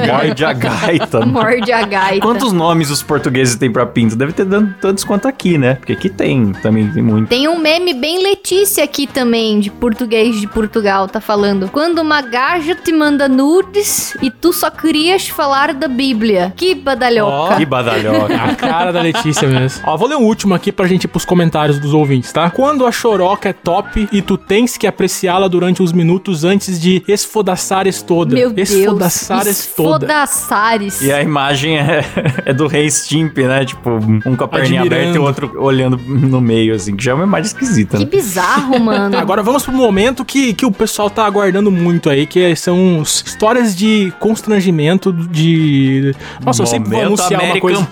[0.07, 1.25] morde a gaita.
[1.27, 2.21] Morde a gaita.
[2.21, 4.15] Quantos nomes os portugueses têm pra pinto?
[4.15, 5.75] Deve ter dando tantos quanto aqui, né?
[5.75, 7.27] Porque aqui tem também, tem muito.
[7.27, 11.69] Tem um meme bem Letícia aqui também, de português de Portugal, tá falando.
[11.69, 16.53] Quando uma gaja te manda nudes e tu só querias falar da Bíblia.
[16.55, 17.55] Que badalhoca.
[17.55, 18.35] Que badalhoca.
[18.35, 19.81] A cara da Letícia mesmo.
[19.85, 22.49] Ó, vou ler um último aqui pra gente ir pros comentários dos ouvintes, tá?
[22.49, 27.03] Quando a choroca é top e tu tens que apreciá-la durante uns minutos antes de
[27.07, 28.33] esfodaçares toda.
[28.33, 28.69] Meu Deus.
[28.69, 30.05] Esfodaçares toda.
[30.05, 31.01] Esfodaçares.
[31.01, 32.03] E a imagem é,
[32.45, 33.65] é do Rei Stimp, né?
[33.65, 33.91] Tipo,
[34.25, 35.03] um com a perninha Admirando.
[35.03, 38.05] aberta e o outro olhando no meio, assim, que já é uma imagem esquisita, Que
[38.05, 38.09] né?
[38.09, 39.17] bizarro, mano.
[39.17, 43.75] Agora vamos pro momento que, que o pessoal tá aguardando muito aí, que são histórias
[43.75, 46.15] de constrangimento de...
[46.43, 47.87] Nossa, eu sempre vou Momento anunciar uma American coisa...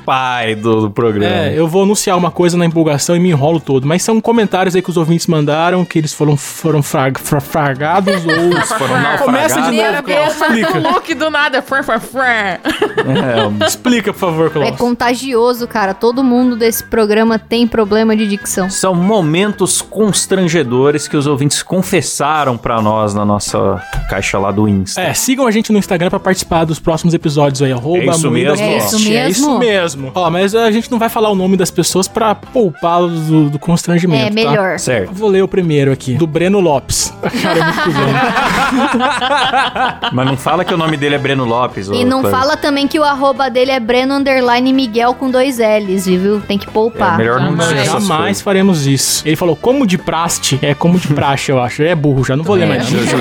[0.45, 1.34] Pie do, do programa.
[1.35, 3.85] É, eu vou anunciar uma coisa na empolgação e me enrolo todo.
[3.87, 8.13] Mas são comentários aí que os ouvintes mandaram, que eles foram, foram frag, fra- fragados
[8.25, 8.51] ou...
[8.77, 10.05] foram Começa de novo, Klaus.
[10.05, 10.79] Deus, o Explica.
[10.79, 11.61] look do nada.
[11.61, 12.23] Fran, fran, fran.
[12.23, 12.59] É,
[13.65, 14.77] Explica, por favor, É Klaus.
[14.77, 15.93] contagioso, cara.
[15.93, 18.69] Todo mundo desse programa tem problema de dicção.
[18.69, 25.01] São momentos constrangedores que os ouvintes confessaram pra nós na nossa caixa lá do Insta.
[25.01, 28.31] É, sigam a gente no Instagram pra participar dos próximos episódios aí, arroba É isso
[28.31, 28.63] mesmo?
[28.65, 28.95] É Cast.
[28.95, 29.59] isso É isso mesmo?
[29.59, 30.11] mesmo.
[30.15, 33.59] Ó, mas a gente não vai falar o nome das pessoas pra poupá-los do, do
[33.59, 34.33] constrangimento, É tá?
[34.33, 34.79] melhor.
[34.79, 35.11] Certo.
[35.13, 37.13] Vou ler o primeiro aqui, do Breno Lopes.
[37.41, 38.05] Cara, é muito cuzão.
[40.11, 41.87] Mas não fala que o nome dele é Breno Lopes.
[41.87, 42.39] E não Cleber.
[42.39, 46.41] fala também que o arroba dele é Breno Underline Miguel com dois L's, viu?
[46.41, 47.15] Tem que poupar.
[47.15, 48.41] É melhor não jamais coisas.
[48.41, 49.27] faremos isso.
[49.27, 51.83] Ele falou, como de praste, é como de praxe, eu acho.
[51.83, 52.89] É burro, já não vou ler mais.
[52.89, 53.15] Coisa.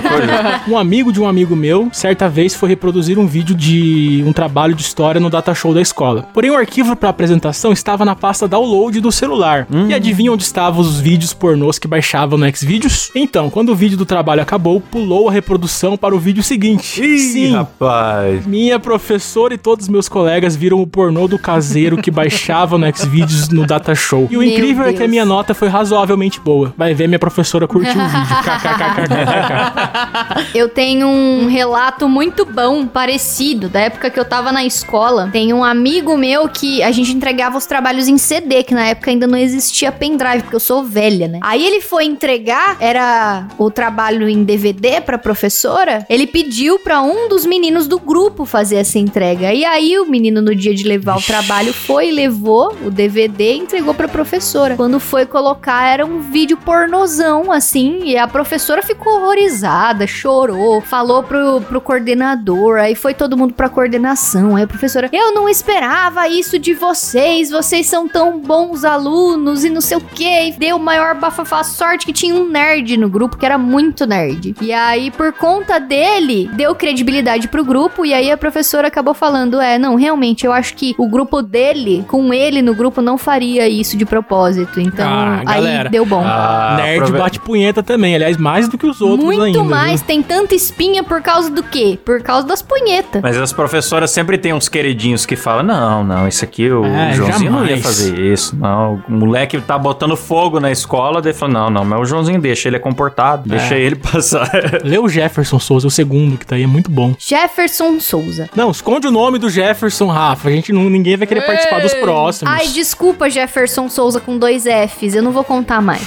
[0.68, 4.74] Um amigo de um amigo meu, certa vez foi reproduzir um vídeo de um trabalho
[4.74, 6.26] de história no data show da escola.
[6.32, 9.66] Porém, o arquivo para apresentação estava na pasta download do celular.
[9.88, 13.10] E adivinha onde estavam os vídeos pornôs que baixavam no Xvideos?
[13.14, 17.00] Então, quando o vídeo do trabalho acabou, pulou a reprodução para o vídeo seguinte.
[17.02, 18.44] Ih, Sim, rapaz.
[18.46, 22.84] minha professora e todos os meus colegas viram o pornô do caseiro que baixava no
[22.94, 24.26] Xvideos no data show.
[24.30, 25.10] E o Meu incrível é que a Deus.
[25.10, 26.74] minha nota foi razoavelmente boa.
[26.76, 28.26] Vai ver, minha professora curtiu o vídeo.
[28.44, 30.50] KKKKKK.
[30.54, 35.28] Eu tenho um relato muito bom, parecido, da época que eu tava na escola.
[35.30, 39.10] Tem um amigo meu que a gente entregava os trabalhos em CD, que na época
[39.10, 41.38] ainda não existia pendrive, porque eu sou velha, né?
[41.42, 46.06] Aí ele foi entregar, era o trabalho em DVD pra professora.
[46.08, 49.52] Ele pediu pra um dos meninos do grupo fazer essa entrega.
[49.52, 53.58] E aí o menino, no dia de levar o trabalho, foi, levou o DVD e
[53.58, 54.76] entregou pra professora.
[54.76, 61.22] Quando foi colocar, era um vídeo pornozão, assim, e a professora ficou horrorizada, chorou, falou
[61.22, 64.56] pro, pro coordenador, aí foi todo mundo pra coordenação.
[64.56, 69.70] Aí a professora, eu não esperava isso de vocês, vocês são tão bons alunos e
[69.70, 70.24] não sei o que.
[70.48, 71.62] E deu o maior bafafá.
[71.64, 74.54] Sorte que tinha um nerd no grupo que era muito nerd.
[74.60, 78.04] E aí, por conta dele, deu credibilidade pro grupo.
[78.04, 82.04] E aí a professora acabou falando: É, não, realmente, eu acho que o grupo dele,
[82.08, 84.80] com ele no grupo, não faria isso de propósito.
[84.80, 85.88] Então, Ah, aí galera.
[85.90, 86.22] deu bom.
[86.24, 88.14] Ah, Nerd aprove- bate punheta também.
[88.14, 89.62] Aliás, mais do que os outros Muito ainda.
[89.64, 90.06] mais, viu?
[90.06, 91.98] tem tanta espinha por causa do quê?
[92.04, 93.22] Por causa das punhetas.
[93.22, 97.12] Mas as professoras sempre tem uns queridinhos que falam: não, não, esse aqui, o É,
[97.12, 98.56] Joãozinho não ia fazer isso.
[98.56, 102.40] Não, o moleque tá botando fogo na escola, daí fala: não, não, mas o Joãozinho
[102.40, 104.50] deixa, ele é comportado, deixa ele passar.
[104.84, 107.14] Lê o Jefferson Souza, o segundo que tá aí, é muito bom.
[107.18, 108.48] Jefferson Souza.
[108.54, 110.48] Não, esconde o nome do Jefferson, Rafa.
[110.48, 112.52] A gente não, ninguém vai querer participar dos próximos.
[112.52, 116.04] Ai, desculpa, Jefferson Souza com dois Fs, eu não vou contar mais.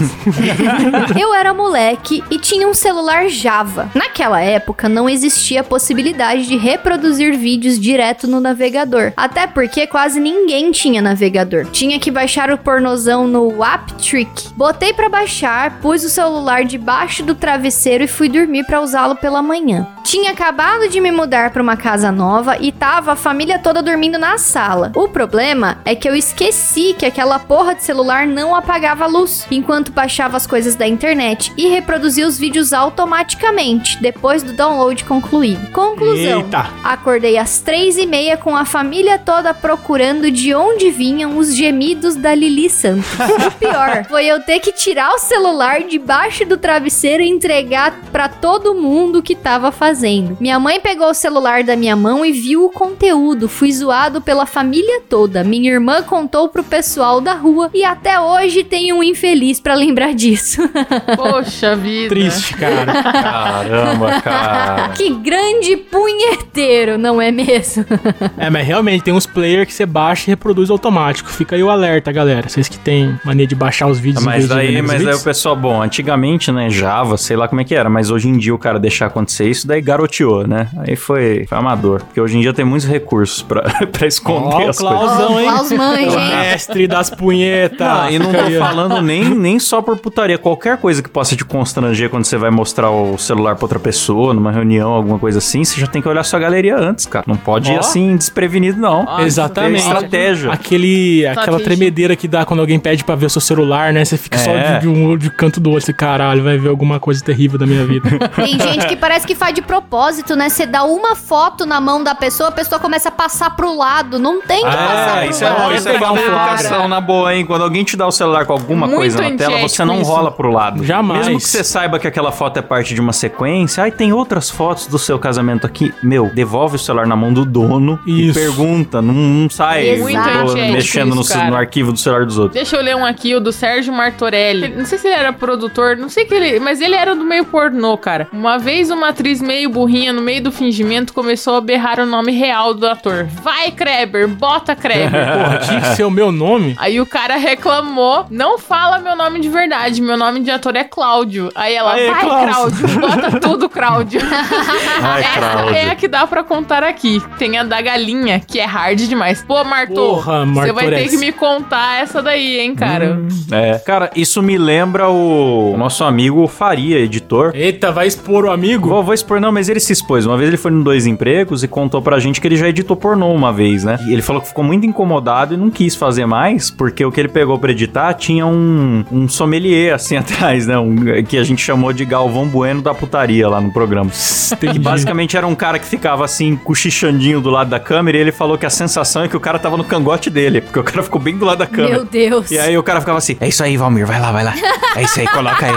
[1.19, 3.89] eu era moleque e tinha um celular Java.
[3.93, 9.13] Naquela época não existia a possibilidade de reproduzir vídeos direto no navegador.
[9.15, 11.36] Até porque quase ninguém tinha navegador.
[11.71, 14.49] Tinha que baixar o pornozão no AppTrick.
[14.55, 19.41] Botei pra baixar, pus o celular debaixo do travesseiro e fui dormir pra usá-lo pela
[19.41, 19.87] manhã.
[20.03, 24.17] Tinha acabado de me mudar pra uma casa nova e tava a família toda dormindo
[24.17, 24.91] na sala.
[24.95, 29.45] O problema é que eu esqueci que aquela porra de celular não apagava a luz
[29.51, 35.71] enquanto baixava as coisas da internet e reproduzia os vídeos automaticamente depois do download concluído.
[35.71, 36.39] Conclusão.
[36.39, 36.67] Eita.
[36.83, 42.15] Acordei às três e meia com a família toda procurando de onde vinham os gemidos
[42.15, 43.07] da Lili Santos.
[43.13, 48.29] o pior foi eu ter que tirar o celular debaixo do travesseiro e entregar pra
[48.29, 50.37] todo mundo que tava fazendo.
[50.39, 53.49] Minha mãe pegou o celular da minha mão e viu o conteúdo.
[53.49, 55.43] Fui zoado pela família toda.
[55.43, 60.13] Minha irmã contou pro pessoal da rua e até hoje tem um infeliz pra lembrar
[60.13, 60.61] disso.
[61.15, 62.09] Poxa vida.
[62.09, 63.01] Triste, cara.
[63.01, 64.89] Caramba, cara.
[64.95, 67.85] que grande punheteiro, não é mesmo?
[68.37, 71.16] é, mas realmente tem uns players que você baixa e reproduz automático.
[71.25, 72.49] Fica aí o alerta, galera.
[72.49, 75.81] Vocês que têm mania de baixar os vídeos Mas daí, mas daí o pessoal, bom,
[75.81, 78.79] antigamente, né, Java, sei lá como é que era, mas hoje em dia o cara
[78.79, 80.67] deixar acontecer isso, daí garoteou, né?
[80.77, 82.03] Aí foi, foi amador.
[82.03, 84.97] Porque hoje em dia tem muitos recursos pra, pra esconder Ó, o as coisas.
[84.97, 85.77] Klausão, Ó, hein?
[85.77, 86.35] Manja, hein?
[86.37, 87.87] Mestre das punhetas.
[87.87, 90.37] Não, e não tô falando nem, nem só por putaria.
[90.37, 94.33] Qualquer coisa que possa te constranger quando você vai mostrar o celular pra outra pessoa,
[94.33, 97.25] numa reunião, alguma coisa assim, você já tem que olhar sua galeria antes, cara.
[97.27, 97.79] Não pode ir Ó.
[97.79, 99.03] assim, desprevenido, não.
[99.03, 99.83] Nossa, Exatamente.
[99.83, 100.51] Tem estratégia.
[100.51, 104.03] Aquele, aquela tremedeira que dá quando alguém pede pra ver o seu celular, né?
[104.05, 104.75] Você fica só É.
[104.75, 107.65] de, de um de canto do olho, você, caralho, vai ver alguma coisa terrível da
[107.65, 108.09] minha vida.
[108.35, 110.49] Tem gente que parece que faz de propósito, né?
[110.49, 114.19] Você dá uma foto na mão da pessoa, a pessoa começa a passar pro lado.
[114.19, 115.61] Não tem que passar Ah, pro isso é lado.
[115.61, 116.53] bom, isso é pegar falta um de flagra.
[116.53, 117.45] educação, na boa, hein?
[117.45, 120.09] Quando alguém te dá o celular com alguma Muito coisa na tela, você não isso.
[120.11, 120.83] rola pro lado.
[120.83, 121.25] Jamais.
[121.27, 124.49] Mesmo que você saiba que aquela foto é parte de uma sequência, aí tem outras
[124.49, 125.93] fotos do seu casamento aqui.
[126.03, 128.39] Meu, devolve o celular na mão do dono e Isso.
[128.39, 129.01] pergunta.
[129.01, 130.07] Não, não sai Exato.
[130.51, 131.49] Antiético mexendo no, isso, cara.
[131.49, 132.53] no arquivo do celular dos outros.
[132.53, 134.69] Deixa eu ler um aqui, o do Sérgio Martorelli.
[134.69, 136.59] Não sei se ele era produtor, não sei que ele.
[136.59, 138.27] Mas ele era do meio pornô, cara.
[138.31, 142.31] Uma vez uma atriz meio burrinha, no meio do fingimento, começou a berrar o nome
[142.31, 143.25] real do ator.
[143.43, 145.11] Vai, Kreber, bota Kreber.
[145.37, 146.75] Porra, tinha que ser o meu nome.
[146.77, 150.83] Aí o cara reclamou, não fala meu nome de verdade, meu nome de ator é
[150.83, 151.49] Cláudio.
[151.55, 154.21] Aí ela, Aê, vai, Cláudio." Bota tudo, Cláudio.
[155.01, 155.75] Ai, Essa Cláudio.
[155.75, 157.21] é a que dá pra contar aqui.
[157.37, 159.43] Tem a da galinha, que é hard demais.
[159.43, 161.09] Pô, Martô, Porra, você vai ter Martorelli.
[161.09, 163.21] que me contar essa daí, hein, cara.
[163.51, 163.77] É.
[163.79, 167.51] Cara, isso me lembra o nosso amigo Faria, editor.
[167.53, 168.89] Eita, vai expor o amigo?
[168.89, 170.25] Vou, vou expor, não, mas ele se expôs.
[170.25, 172.95] Uma vez ele foi no Dois Empregos e contou pra gente que ele já editou
[172.95, 173.97] pornô uma vez, né?
[174.07, 177.19] E ele falou que ficou muito incomodado e não quis fazer mais, porque o que
[177.19, 180.77] ele pegou pra editar tinha um, um sommelier assim atrás, né?
[180.77, 180.97] Um-
[181.27, 184.09] que a gente chamou de Galvão Bueno da putaria lá no programa.
[184.53, 184.73] Entendi.
[184.73, 188.31] Que basicamente era um cara que ficava assim, cochichandinho do lado da câmera e ele
[188.31, 191.03] falou que a sensação é que o cara tava no cangote dele, porque o cara
[191.03, 191.95] ficou bem do lado da câmera.
[191.95, 192.51] Meu Deus.
[192.51, 194.53] E aí o cara ficava assim, é isso aí, Valmir, vai lá, vai lá.
[194.95, 195.75] É isso aí, coloca aí.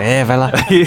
[0.00, 0.52] É, vai lá.
[0.68, 0.86] Aí,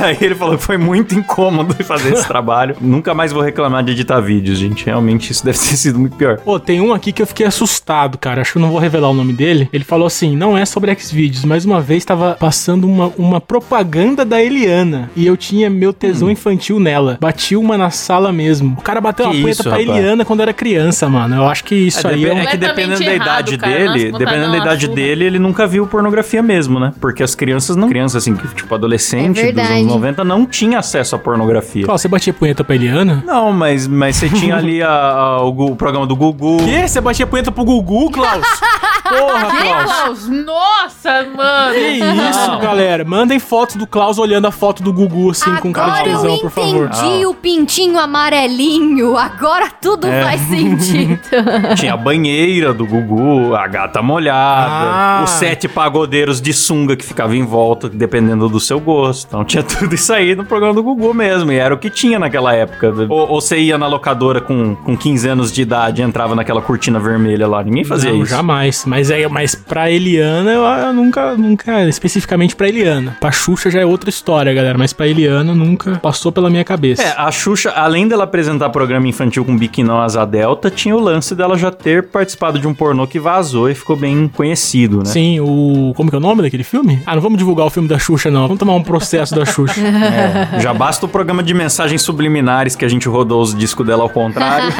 [0.00, 2.76] aí ele falou que foi muito incômodo fazer esse trabalho.
[2.80, 4.84] Nunca mais vou reclamar de editar vídeos, gente.
[4.84, 6.38] Realmente isso deve ter sido muito pior.
[6.38, 8.42] Pô, tem um aqui que eu fiquei assustado, cara.
[8.42, 9.68] Acho que eu não vou revelar o nome dele.
[9.72, 14.24] Ele falou assim: não é sobre Xvideos, mas uma vez tava passando uma, uma propaganda
[14.24, 15.10] da Eliana.
[15.16, 17.16] E eu tinha meu tesão infantil nela.
[17.20, 18.76] Bati uma na sala mesmo.
[18.78, 19.30] O cara bateu Hum.
[19.30, 19.88] Que uma punheta isso, pra rapaz?
[19.88, 21.36] Eliana quando era criança, mano.
[21.36, 22.38] Eu acho que isso É, aí é um...
[22.38, 23.72] é que dependendo da Completamente idade errado, cara.
[23.94, 26.92] dele, Nossa, dependendo da idade dele, ele nunca viu pornografia mesmo, né?
[27.00, 27.88] Porque as crianças não.
[27.88, 31.84] Crianças assim, que, tipo, adolescente É dos anos 90 não tinha acesso à pornografia.
[31.86, 33.22] Qual, você batia punheta pra Eliana?
[33.26, 36.58] Não, mas, mas você tinha ali a- a- o, o programa do Gugu.
[36.64, 36.88] Que?
[36.88, 38.46] Você batia punheta pro Gugu, Klaus?
[39.10, 39.92] Porra, Klaus.
[39.92, 41.74] Klaus, nossa, mano.
[41.74, 43.04] Que isso, galera.
[43.04, 46.34] Mandem fotos do Klaus olhando a foto do Gugu, assim, com cara de Agora tesão,
[46.34, 46.86] eu por favor.
[46.92, 49.16] entendi o pintinho amarelinho.
[49.16, 50.22] Agora tudo É.
[50.22, 51.18] faz sentido.
[51.76, 51.96] Tinha a
[52.40, 55.20] banheira do Gugu, a gata molhada, Ah.
[55.24, 59.26] os sete pagodeiros de sunga que ficavam em volta, dependendo do seu gosto.
[59.28, 62.18] Então tinha tudo isso aí no programa do Gugu mesmo, e era o que tinha
[62.18, 62.92] naquela época.
[63.08, 66.62] Ou, ou você ia na locadora com, com 15 anos de idade e entrava naquela
[66.62, 67.62] cortina vermelha lá.
[67.62, 68.30] Ninguém fazia não, isso.
[68.30, 68.84] jamais.
[68.86, 73.16] Mas é, mas pra Eliana, eu, eu nunca, nunca, especificamente pra Eliana.
[73.20, 74.78] Pra Xuxa já é outra história, galera.
[74.78, 77.02] Mas pra Eliana nunca passou pela minha cabeça.
[77.02, 81.34] É, a Xuxa, além dela apresentar programa infantil com biquinão asa delta, tinha o lance
[81.34, 82.29] dela já ter participado
[82.60, 85.04] de um pornô que vazou e ficou bem conhecido, né?
[85.06, 85.92] Sim, o.
[85.96, 87.02] Como que é o nome daquele filme?
[87.06, 88.42] Ah, não vamos divulgar o filme da Xuxa, não.
[88.42, 89.80] Vamos tomar um processo da Xuxa.
[90.00, 94.02] É, já basta o programa de mensagens subliminares que a gente rodou os discos dela
[94.02, 94.72] ao contrário.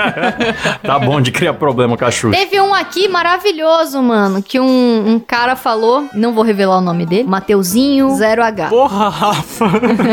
[0.82, 2.36] tá bom de criar problema com a Xuxa.
[2.36, 7.04] Teve um aqui maravilhoso, mano, que um, um cara falou, não vou revelar o nome
[7.04, 8.68] dele, Mateuzinho 0H.
[8.68, 9.66] Porra, Rafa!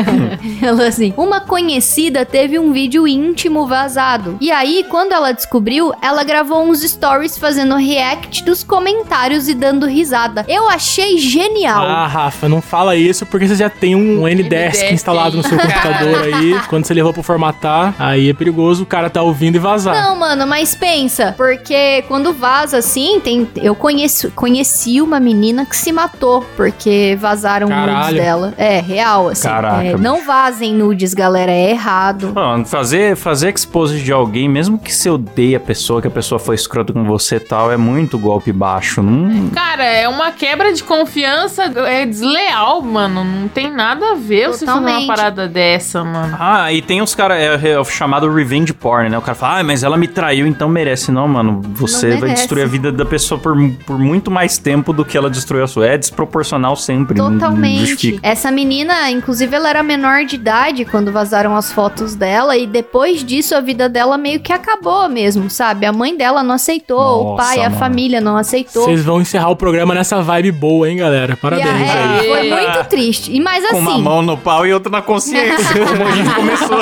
[0.61, 4.37] Ela assim, uma conhecida teve um vídeo íntimo vazado.
[4.39, 9.85] E aí, quando ela descobriu, ela gravou uns stories fazendo react dos comentários e dando
[9.85, 10.45] risada.
[10.47, 11.83] Eu achei genial.
[11.85, 15.43] Ah, Rafa, não fala isso porque você já tem um, um NDesk NDesk instalado no
[15.43, 16.59] seu computador aí.
[16.67, 19.95] Quando você levou pra formatar, aí é perigoso o cara tá ouvindo e vazar.
[19.95, 25.75] Não, mano, mas pensa, porque quando vaza assim, tem, eu conheço, conheci uma menina que
[25.75, 27.97] se matou porque vazaram Caralho.
[27.97, 28.53] nudes dela.
[28.57, 29.47] É, real, assim.
[29.47, 32.31] Caraca, É, não vazem nudes, galera, é errado.
[32.33, 36.39] Mano, fazer, fazer expose de alguém, mesmo que você odeie a pessoa, que a pessoa
[36.43, 39.01] foi escrota com você e tal, é muito golpe baixo.
[39.01, 43.23] Não, Cara, é uma quebra de confiança, é desleal, mano.
[43.23, 45.07] Não tem nada a ver você fazer uma Totalmente.
[45.07, 46.37] parada dessa, mano.
[46.39, 49.17] Ah, e tem os caras, é, é o chamado revenge porn, né?
[49.17, 51.11] O cara fala, ah, mas ela me traiu, então merece.
[51.11, 54.93] Não, mano, você Não vai destruir a vida da pessoa por, por muito mais tempo
[54.93, 55.87] do que ela destruiu a sua.
[55.87, 57.17] É desproporcional sempre.
[57.17, 58.19] Totalmente.
[58.21, 62.57] Essa menina, inclusive, ela era menor de idade quando vazaram as fotos dela.
[62.57, 65.85] E depois disso, a vida dela meio que acabou mesmo, sabe?
[65.85, 67.75] A mãe dela não aceitou, o Nossa, pai, a mano.
[67.77, 68.85] família não aceitou.
[68.85, 71.35] Vocês vão encerrar o programa nessa vibe boa, hein, galera?
[71.37, 72.27] Parabéns a- é, aí.
[72.29, 73.31] foi muito triste.
[73.35, 76.33] E mais Com uma assim, mão no pau e outra na consciência, como a gente
[76.33, 76.77] começou.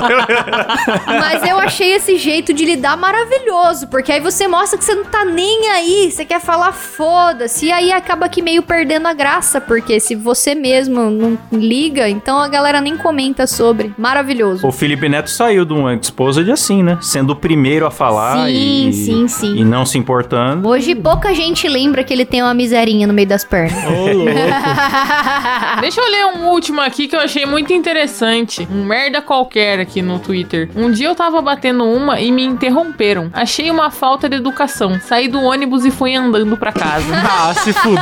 [1.07, 5.05] mas eu achei esse jeito de lidar maravilhoso, porque aí você mostra que você não
[5.05, 9.59] tá nem aí, você quer falar foda-se, e aí acaba que meio perdendo a graça,
[9.59, 13.93] porque se você mesmo não liga, então a galera nem comenta sobre.
[13.97, 14.67] Maravilhoso.
[14.67, 16.97] o Felipe Neto saiu de um Exposed assim, né?
[17.01, 19.40] Sendo o primeiro a falar Sim, e, sim, sim.
[19.47, 20.67] E não se importando.
[20.67, 23.83] Hoje pouca gente lembra que ele tem uma miserinha no meio das pernas.
[23.85, 24.31] Ô, louco.
[25.81, 28.67] Deixa eu ler um último aqui que eu achei muito interessante.
[28.71, 30.69] Um merda qualquer aqui no Twitter.
[30.75, 33.29] Um dia eu tava batendo uma e me interromperam.
[33.33, 34.99] Achei uma falta de educação.
[35.01, 37.05] Saí do ônibus e fui andando pra casa.
[37.33, 38.01] Ah, se fuder.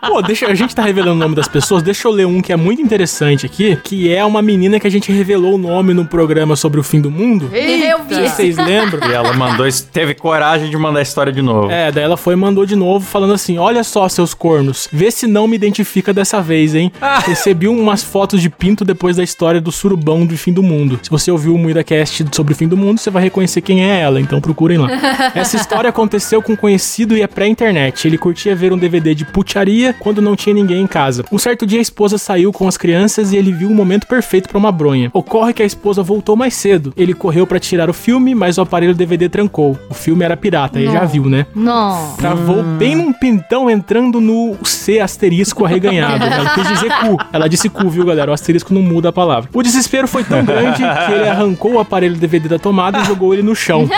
[0.06, 1.82] Pô, deixa, a gente tá revelando o nome das pessoas.
[1.82, 4.90] Deixa eu ler um que é muito interessante aqui, que é uma menina que a
[4.90, 7.50] gente revelou o nome no programa sobre o fim do mundo.
[7.54, 8.28] Eu vi.
[8.28, 8.89] Vocês lembram?
[9.08, 11.70] E ela mandou, isso- teve coragem de mandar a história de novo.
[11.70, 15.10] É, daí ela foi e mandou de novo, falando assim: Olha só, seus cornos, vê
[15.10, 16.92] se não me identifica dessa vez, hein?
[17.26, 20.98] Recebi umas fotos de pinto depois da história do surubão do fim do mundo.
[21.02, 24.00] Se você ouviu o MuidaCast sobre o fim do mundo, você vai reconhecer quem é
[24.00, 24.88] ela, então procurem lá.
[25.34, 28.06] Essa história aconteceu com um conhecido e é pré-internet.
[28.06, 31.24] Ele curtia ver um DVD de putaria quando não tinha ninguém em casa.
[31.30, 34.48] Um certo dia a esposa saiu com as crianças e ele viu o momento perfeito
[34.48, 35.10] pra uma bronha.
[35.12, 36.92] Ocorre que a esposa voltou mais cedo.
[36.96, 39.78] Ele correu pra tirar o filme, mas o aparelho DVD trancou.
[39.88, 41.46] O filme era pirata, ele já viu, né?
[41.54, 42.14] Não.
[42.16, 46.24] Travou bem num pintão entrando no C asterisco arreganhado.
[46.24, 47.18] Ela quis dizer cu.
[47.32, 48.30] Ela disse cu, viu, galera?
[48.30, 49.48] O asterisco não muda a palavra.
[49.52, 53.32] O desespero foi tão grande que ele arrancou o aparelho DVD da tomada e jogou
[53.32, 53.88] ele no chão.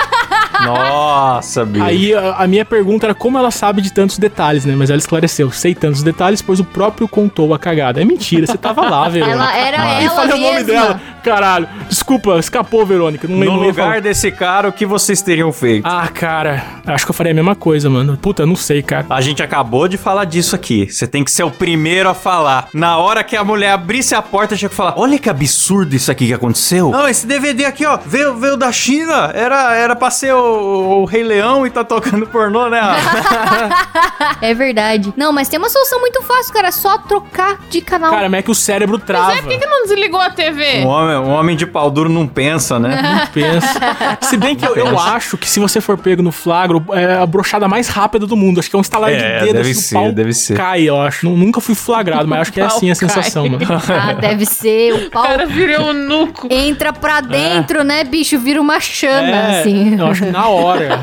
[0.66, 1.84] Nossa, bicho.
[1.84, 4.74] Aí a, a minha pergunta era como ela sabe de tantos detalhes, né?
[4.76, 5.50] Mas ela esclareceu.
[5.50, 8.00] Sei tantos detalhes, pois o próprio contou a cagada.
[8.00, 9.36] É mentira, você tava lá, Verônica.
[9.36, 10.48] Ela era Eu ela falei mesma.
[10.48, 11.00] o nome dela.
[11.22, 11.68] Caralho.
[11.88, 13.28] Desculpa, escapou, Verônica.
[13.28, 13.66] Não no lembro.
[13.68, 15.86] lugar desse cara, o que vocês teriam feito?
[15.86, 16.62] Ah, cara.
[16.86, 18.16] Acho que eu faria a mesma coisa, mano.
[18.16, 19.06] Puta, não sei, cara.
[19.08, 20.90] A gente acabou de falar disso aqui.
[20.90, 22.68] Você tem que ser o primeiro a falar.
[22.74, 26.10] Na hora que a mulher abrisse a porta, tinha que falar: Olha que absurdo isso
[26.10, 26.90] aqui que aconteceu.
[26.90, 29.30] Não, esse DVD aqui, ó, veio, veio da China.
[29.32, 32.80] Era, era pra ser o, o Rei Leão e tá tocando pornô, né?
[34.40, 35.12] É verdade.
[35.16, 36.68] Não, mas tem uma solução muito fácil, cara.
[36.68, 38.10] É só trocar de canal.
[38.10, 39.34] Cara, mas é que o cérebro trava.
[39.34, 40.80] É, por que, que não desligou a TV?
[40.80, 43.28] um, homem, um homem de pau duro não pensa, né?
[43.32, 43.80] Pensa.
[44.22, 47.26] Se bem que eu, eu acho que se você for pego no flagro, é a
[47.26, 48.58] brochada mais rápida do mundo.
[48.60, 50.56] Acho que é um estalar É, de dedo deve assim, o ser, pau deve ser.
[50.56, 51.26] cai, eu acho.
[51.28, 53.64] Nu- Nunca fui flagrado, mas acho que é O assim a sensação, mano.
[53.88, 54.92] Ah, deve ser.
[54.92, 56.48] O O pau cara virou um nuco.
[56.50, 58.38] entra pra dentro, né, bicho?
[58.38, 59.98] Vira uma chama, É, assim.
[59.98, 61.00] eu acho que na hora.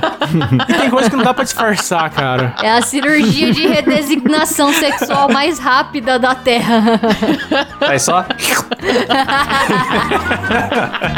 [0.70, 2.54] E tem coisa que não dá pra disfarçar, cara.
[2.62, 7.00] É a cirurgia de redesignação sexual mais rápida da Terra.
[7.82, 8.26] Aí só.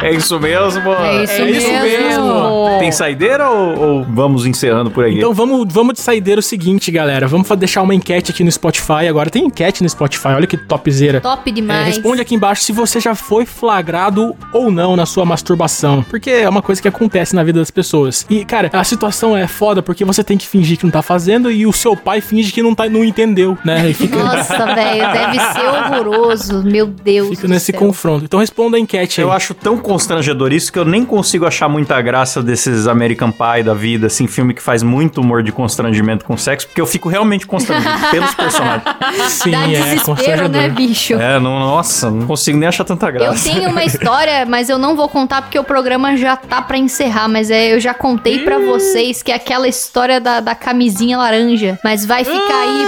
[0.04, 0.92] é isso mesmo.
[0.94, 1.82] É isso É isso mesmo.
[1.84, 2.80] mesmo.
[2.80, 5.18] Tem saideira ou, ou vamos encerrando por aí?
[5.18, 7.28] Então vamos, vamos de saideira o seguinte, galera.
[7.28, 9.08] Vamos deixar uma enquete aqui no Spotify.
[9.10, 11.22] Agora tem enquete no Spotify, olha que topzera.
[11.22, 11.88] Top É, demais.
[11.88, 16.04] responde aqui embaixo se você já foi flagrado ou não na sua masturbação.
[16.10, 18.01] Porque é uma coisa que acontece na vida das pessoas.
[18.30, 21.50] E, cara, a situação é foda porque você tem que fingir que não tá fazendo
[21.52, 23.90] e o seu pai finge que não, tá, não entendeu, né?
[23.90, 26.64] E fica, Nossa, velho, deve ser horroroso.
[26.64, 27.30] Meu Deus.
[27.30, 27.80] fica do nesse céu.
[27.80, 28.26] confronto.
[28.26, 29.26] Então responda a enquete aí.
[29.28, 33.64] Eu acho tão constrangedor isso que eu nem consigo achar muita graça desses American Pie
[33.64, 37.10] da vida, assim, filme que faz muito humor de constrangimento com sexo, porque eu fico
[37.10, 38.84] realmente constrangido pelos personagens.
[39.30, 40.50] Sim, Dá é desespero, constrangedor.
[40.50, 41.14] né, bicho?
[41.16, 43.50] É, não, nossa, não consigo nem achar tanta Eu graça.
[43.50, 47.28] tenho uma história, mas eu não vou contar porque o programa já tá pra encerrar.
[47.28, 51.80] Mas é, eu já contei pra vocês que é aquela história da, da camisinha laranja.
[51.84, 52.86] Mas vai ficar aí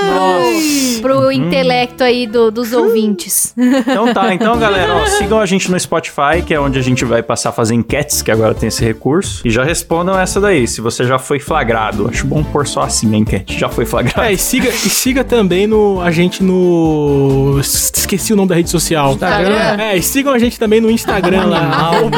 [1.02, 3.54] pro, pro intelecto aí do- dos ouvintes.
[3.58, 7.04] Então tá, então galera, ó, sigam a gente no Spotify, que é onde a gente
[7.06, 9.42] vai passar a fazer enquetes, que agora tem esse recurso.
[9.46, 12.08] E já respondam essa daí, se você já foi flagrado.
[12.10, 14.22] Acho bom pôr só assim a enquete, já foi flagrado.
[14.28, 17.58] É, e siga, e siga também no, a gente no.
[17.60, 19.14] es- Esqueci o nome da rede social.
[19.14, 19.82] Instagram?
[19.82, 22.18] É, e sigam a gente também no Instagram lá, arroba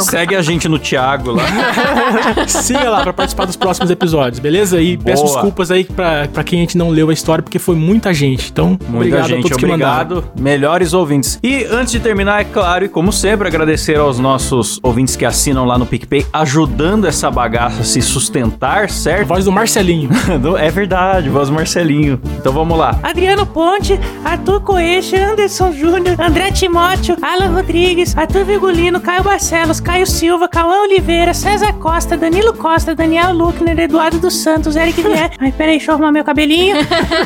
[0.00, 1.43] Segue a gente no Thiago lá.
[2.48, 4.80] Siga lá pra participar dos próximos episódios, beleza?
[4.80, 5.34] E peço Boa.
[5.34, 8.50] desculpas aí pra, pra quem a gente não leu a história, porque foi muita gente.
[8.50, 10.18] Então, Muita obrigado a gente, todos que mandaram.
[10.18, 10.40] obrigado.
[10.40, 11.38] Melhores ouvintes.
[11.42, 15.64] E antes de terminar, é claro, e como sempre, agradecer aos nossos ouvintes que assinam
[15.64, 19.26] lá no PicPay, ajudando essa bagaça a se sustentar, A certo?
[19.28, 20.10] voz do Marcelinho.
[20.58, 22.20] é verdade, voz do Marcelinho.
[22.38, 22.98] Então vamos lá.
[23.02, 24.94] Adriano Ponte, Arthur Coelho,
[25.32, 31.72] Anderson Júnior, André Timóteo, Alan Rodrigues, Arthur Virgulino, Caio Barcelos, Caio Silva, Cauã Oliveira, César
[31.74, 35.32] Costa, Danilo Costa, Daniel Luckner, Eduardo dos Santos, Eric Vier.
[35.38, 36.76] Ai, peraí, deixa eu arrumar meu cabelinho.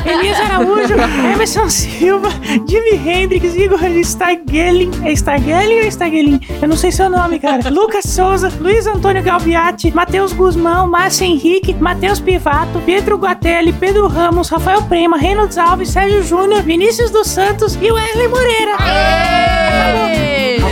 [0.05, 0.93] Elias Araújo,
[1.33, 2.29] Emerson Silva,
[2.67, 4.91] Jimi Hendrix, Igor Stargelin.
[5.05, 6.39] É Stargelin ou Stargelin?
[6.61, 7.67] Eu não sei seu nome, cara.
[7.69, 14.49] Lucas Souza, Luiz Antônio Galbiati, Matheus Guzmão, Márcio Henrique, Matheus Pivato, Pedro Guatelli, Pedro Ramos,
[14.49, 18.77] Rafael Prema, Reynolds Alves, Sérgio Júnior, Vinícius dos Santos e Wesley Moreira.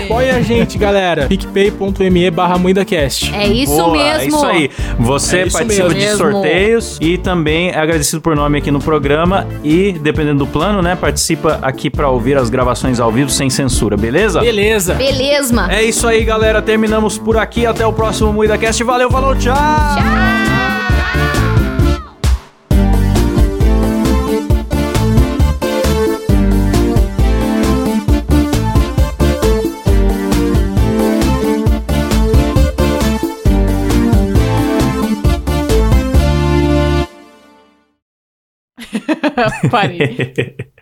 [0.07, 1.27] Apoia a gente, galera.
[1.27, 3.33] picpay.me barra MuidaCast.
[3.33, 4.21] É isso Boa, mesmo.
[4.21, 4.69] É isso aí.
[4.99, 5.99] Você É isso participa mesmo.
[5.99, 10.81] de sorteios e também é agradecido por nome aqui no programa e, dependendo do plano,
[10.81, 14.39] né, participa aqui pra ouvir as gravações ao vivo sem censura, beleza?
[14.41, 14.93] Beleza.
[14.95, 15.67] Beleza.
[15.69, 16.61] É isso aí, galera.
[16.61, 17.65] Terminamos por aqui.
[17.65, 18.83] Até o próximo MuidaCast.
[18.83, 19.55] Valeu, falou, tchau!
[39.69, 40.57] Funny.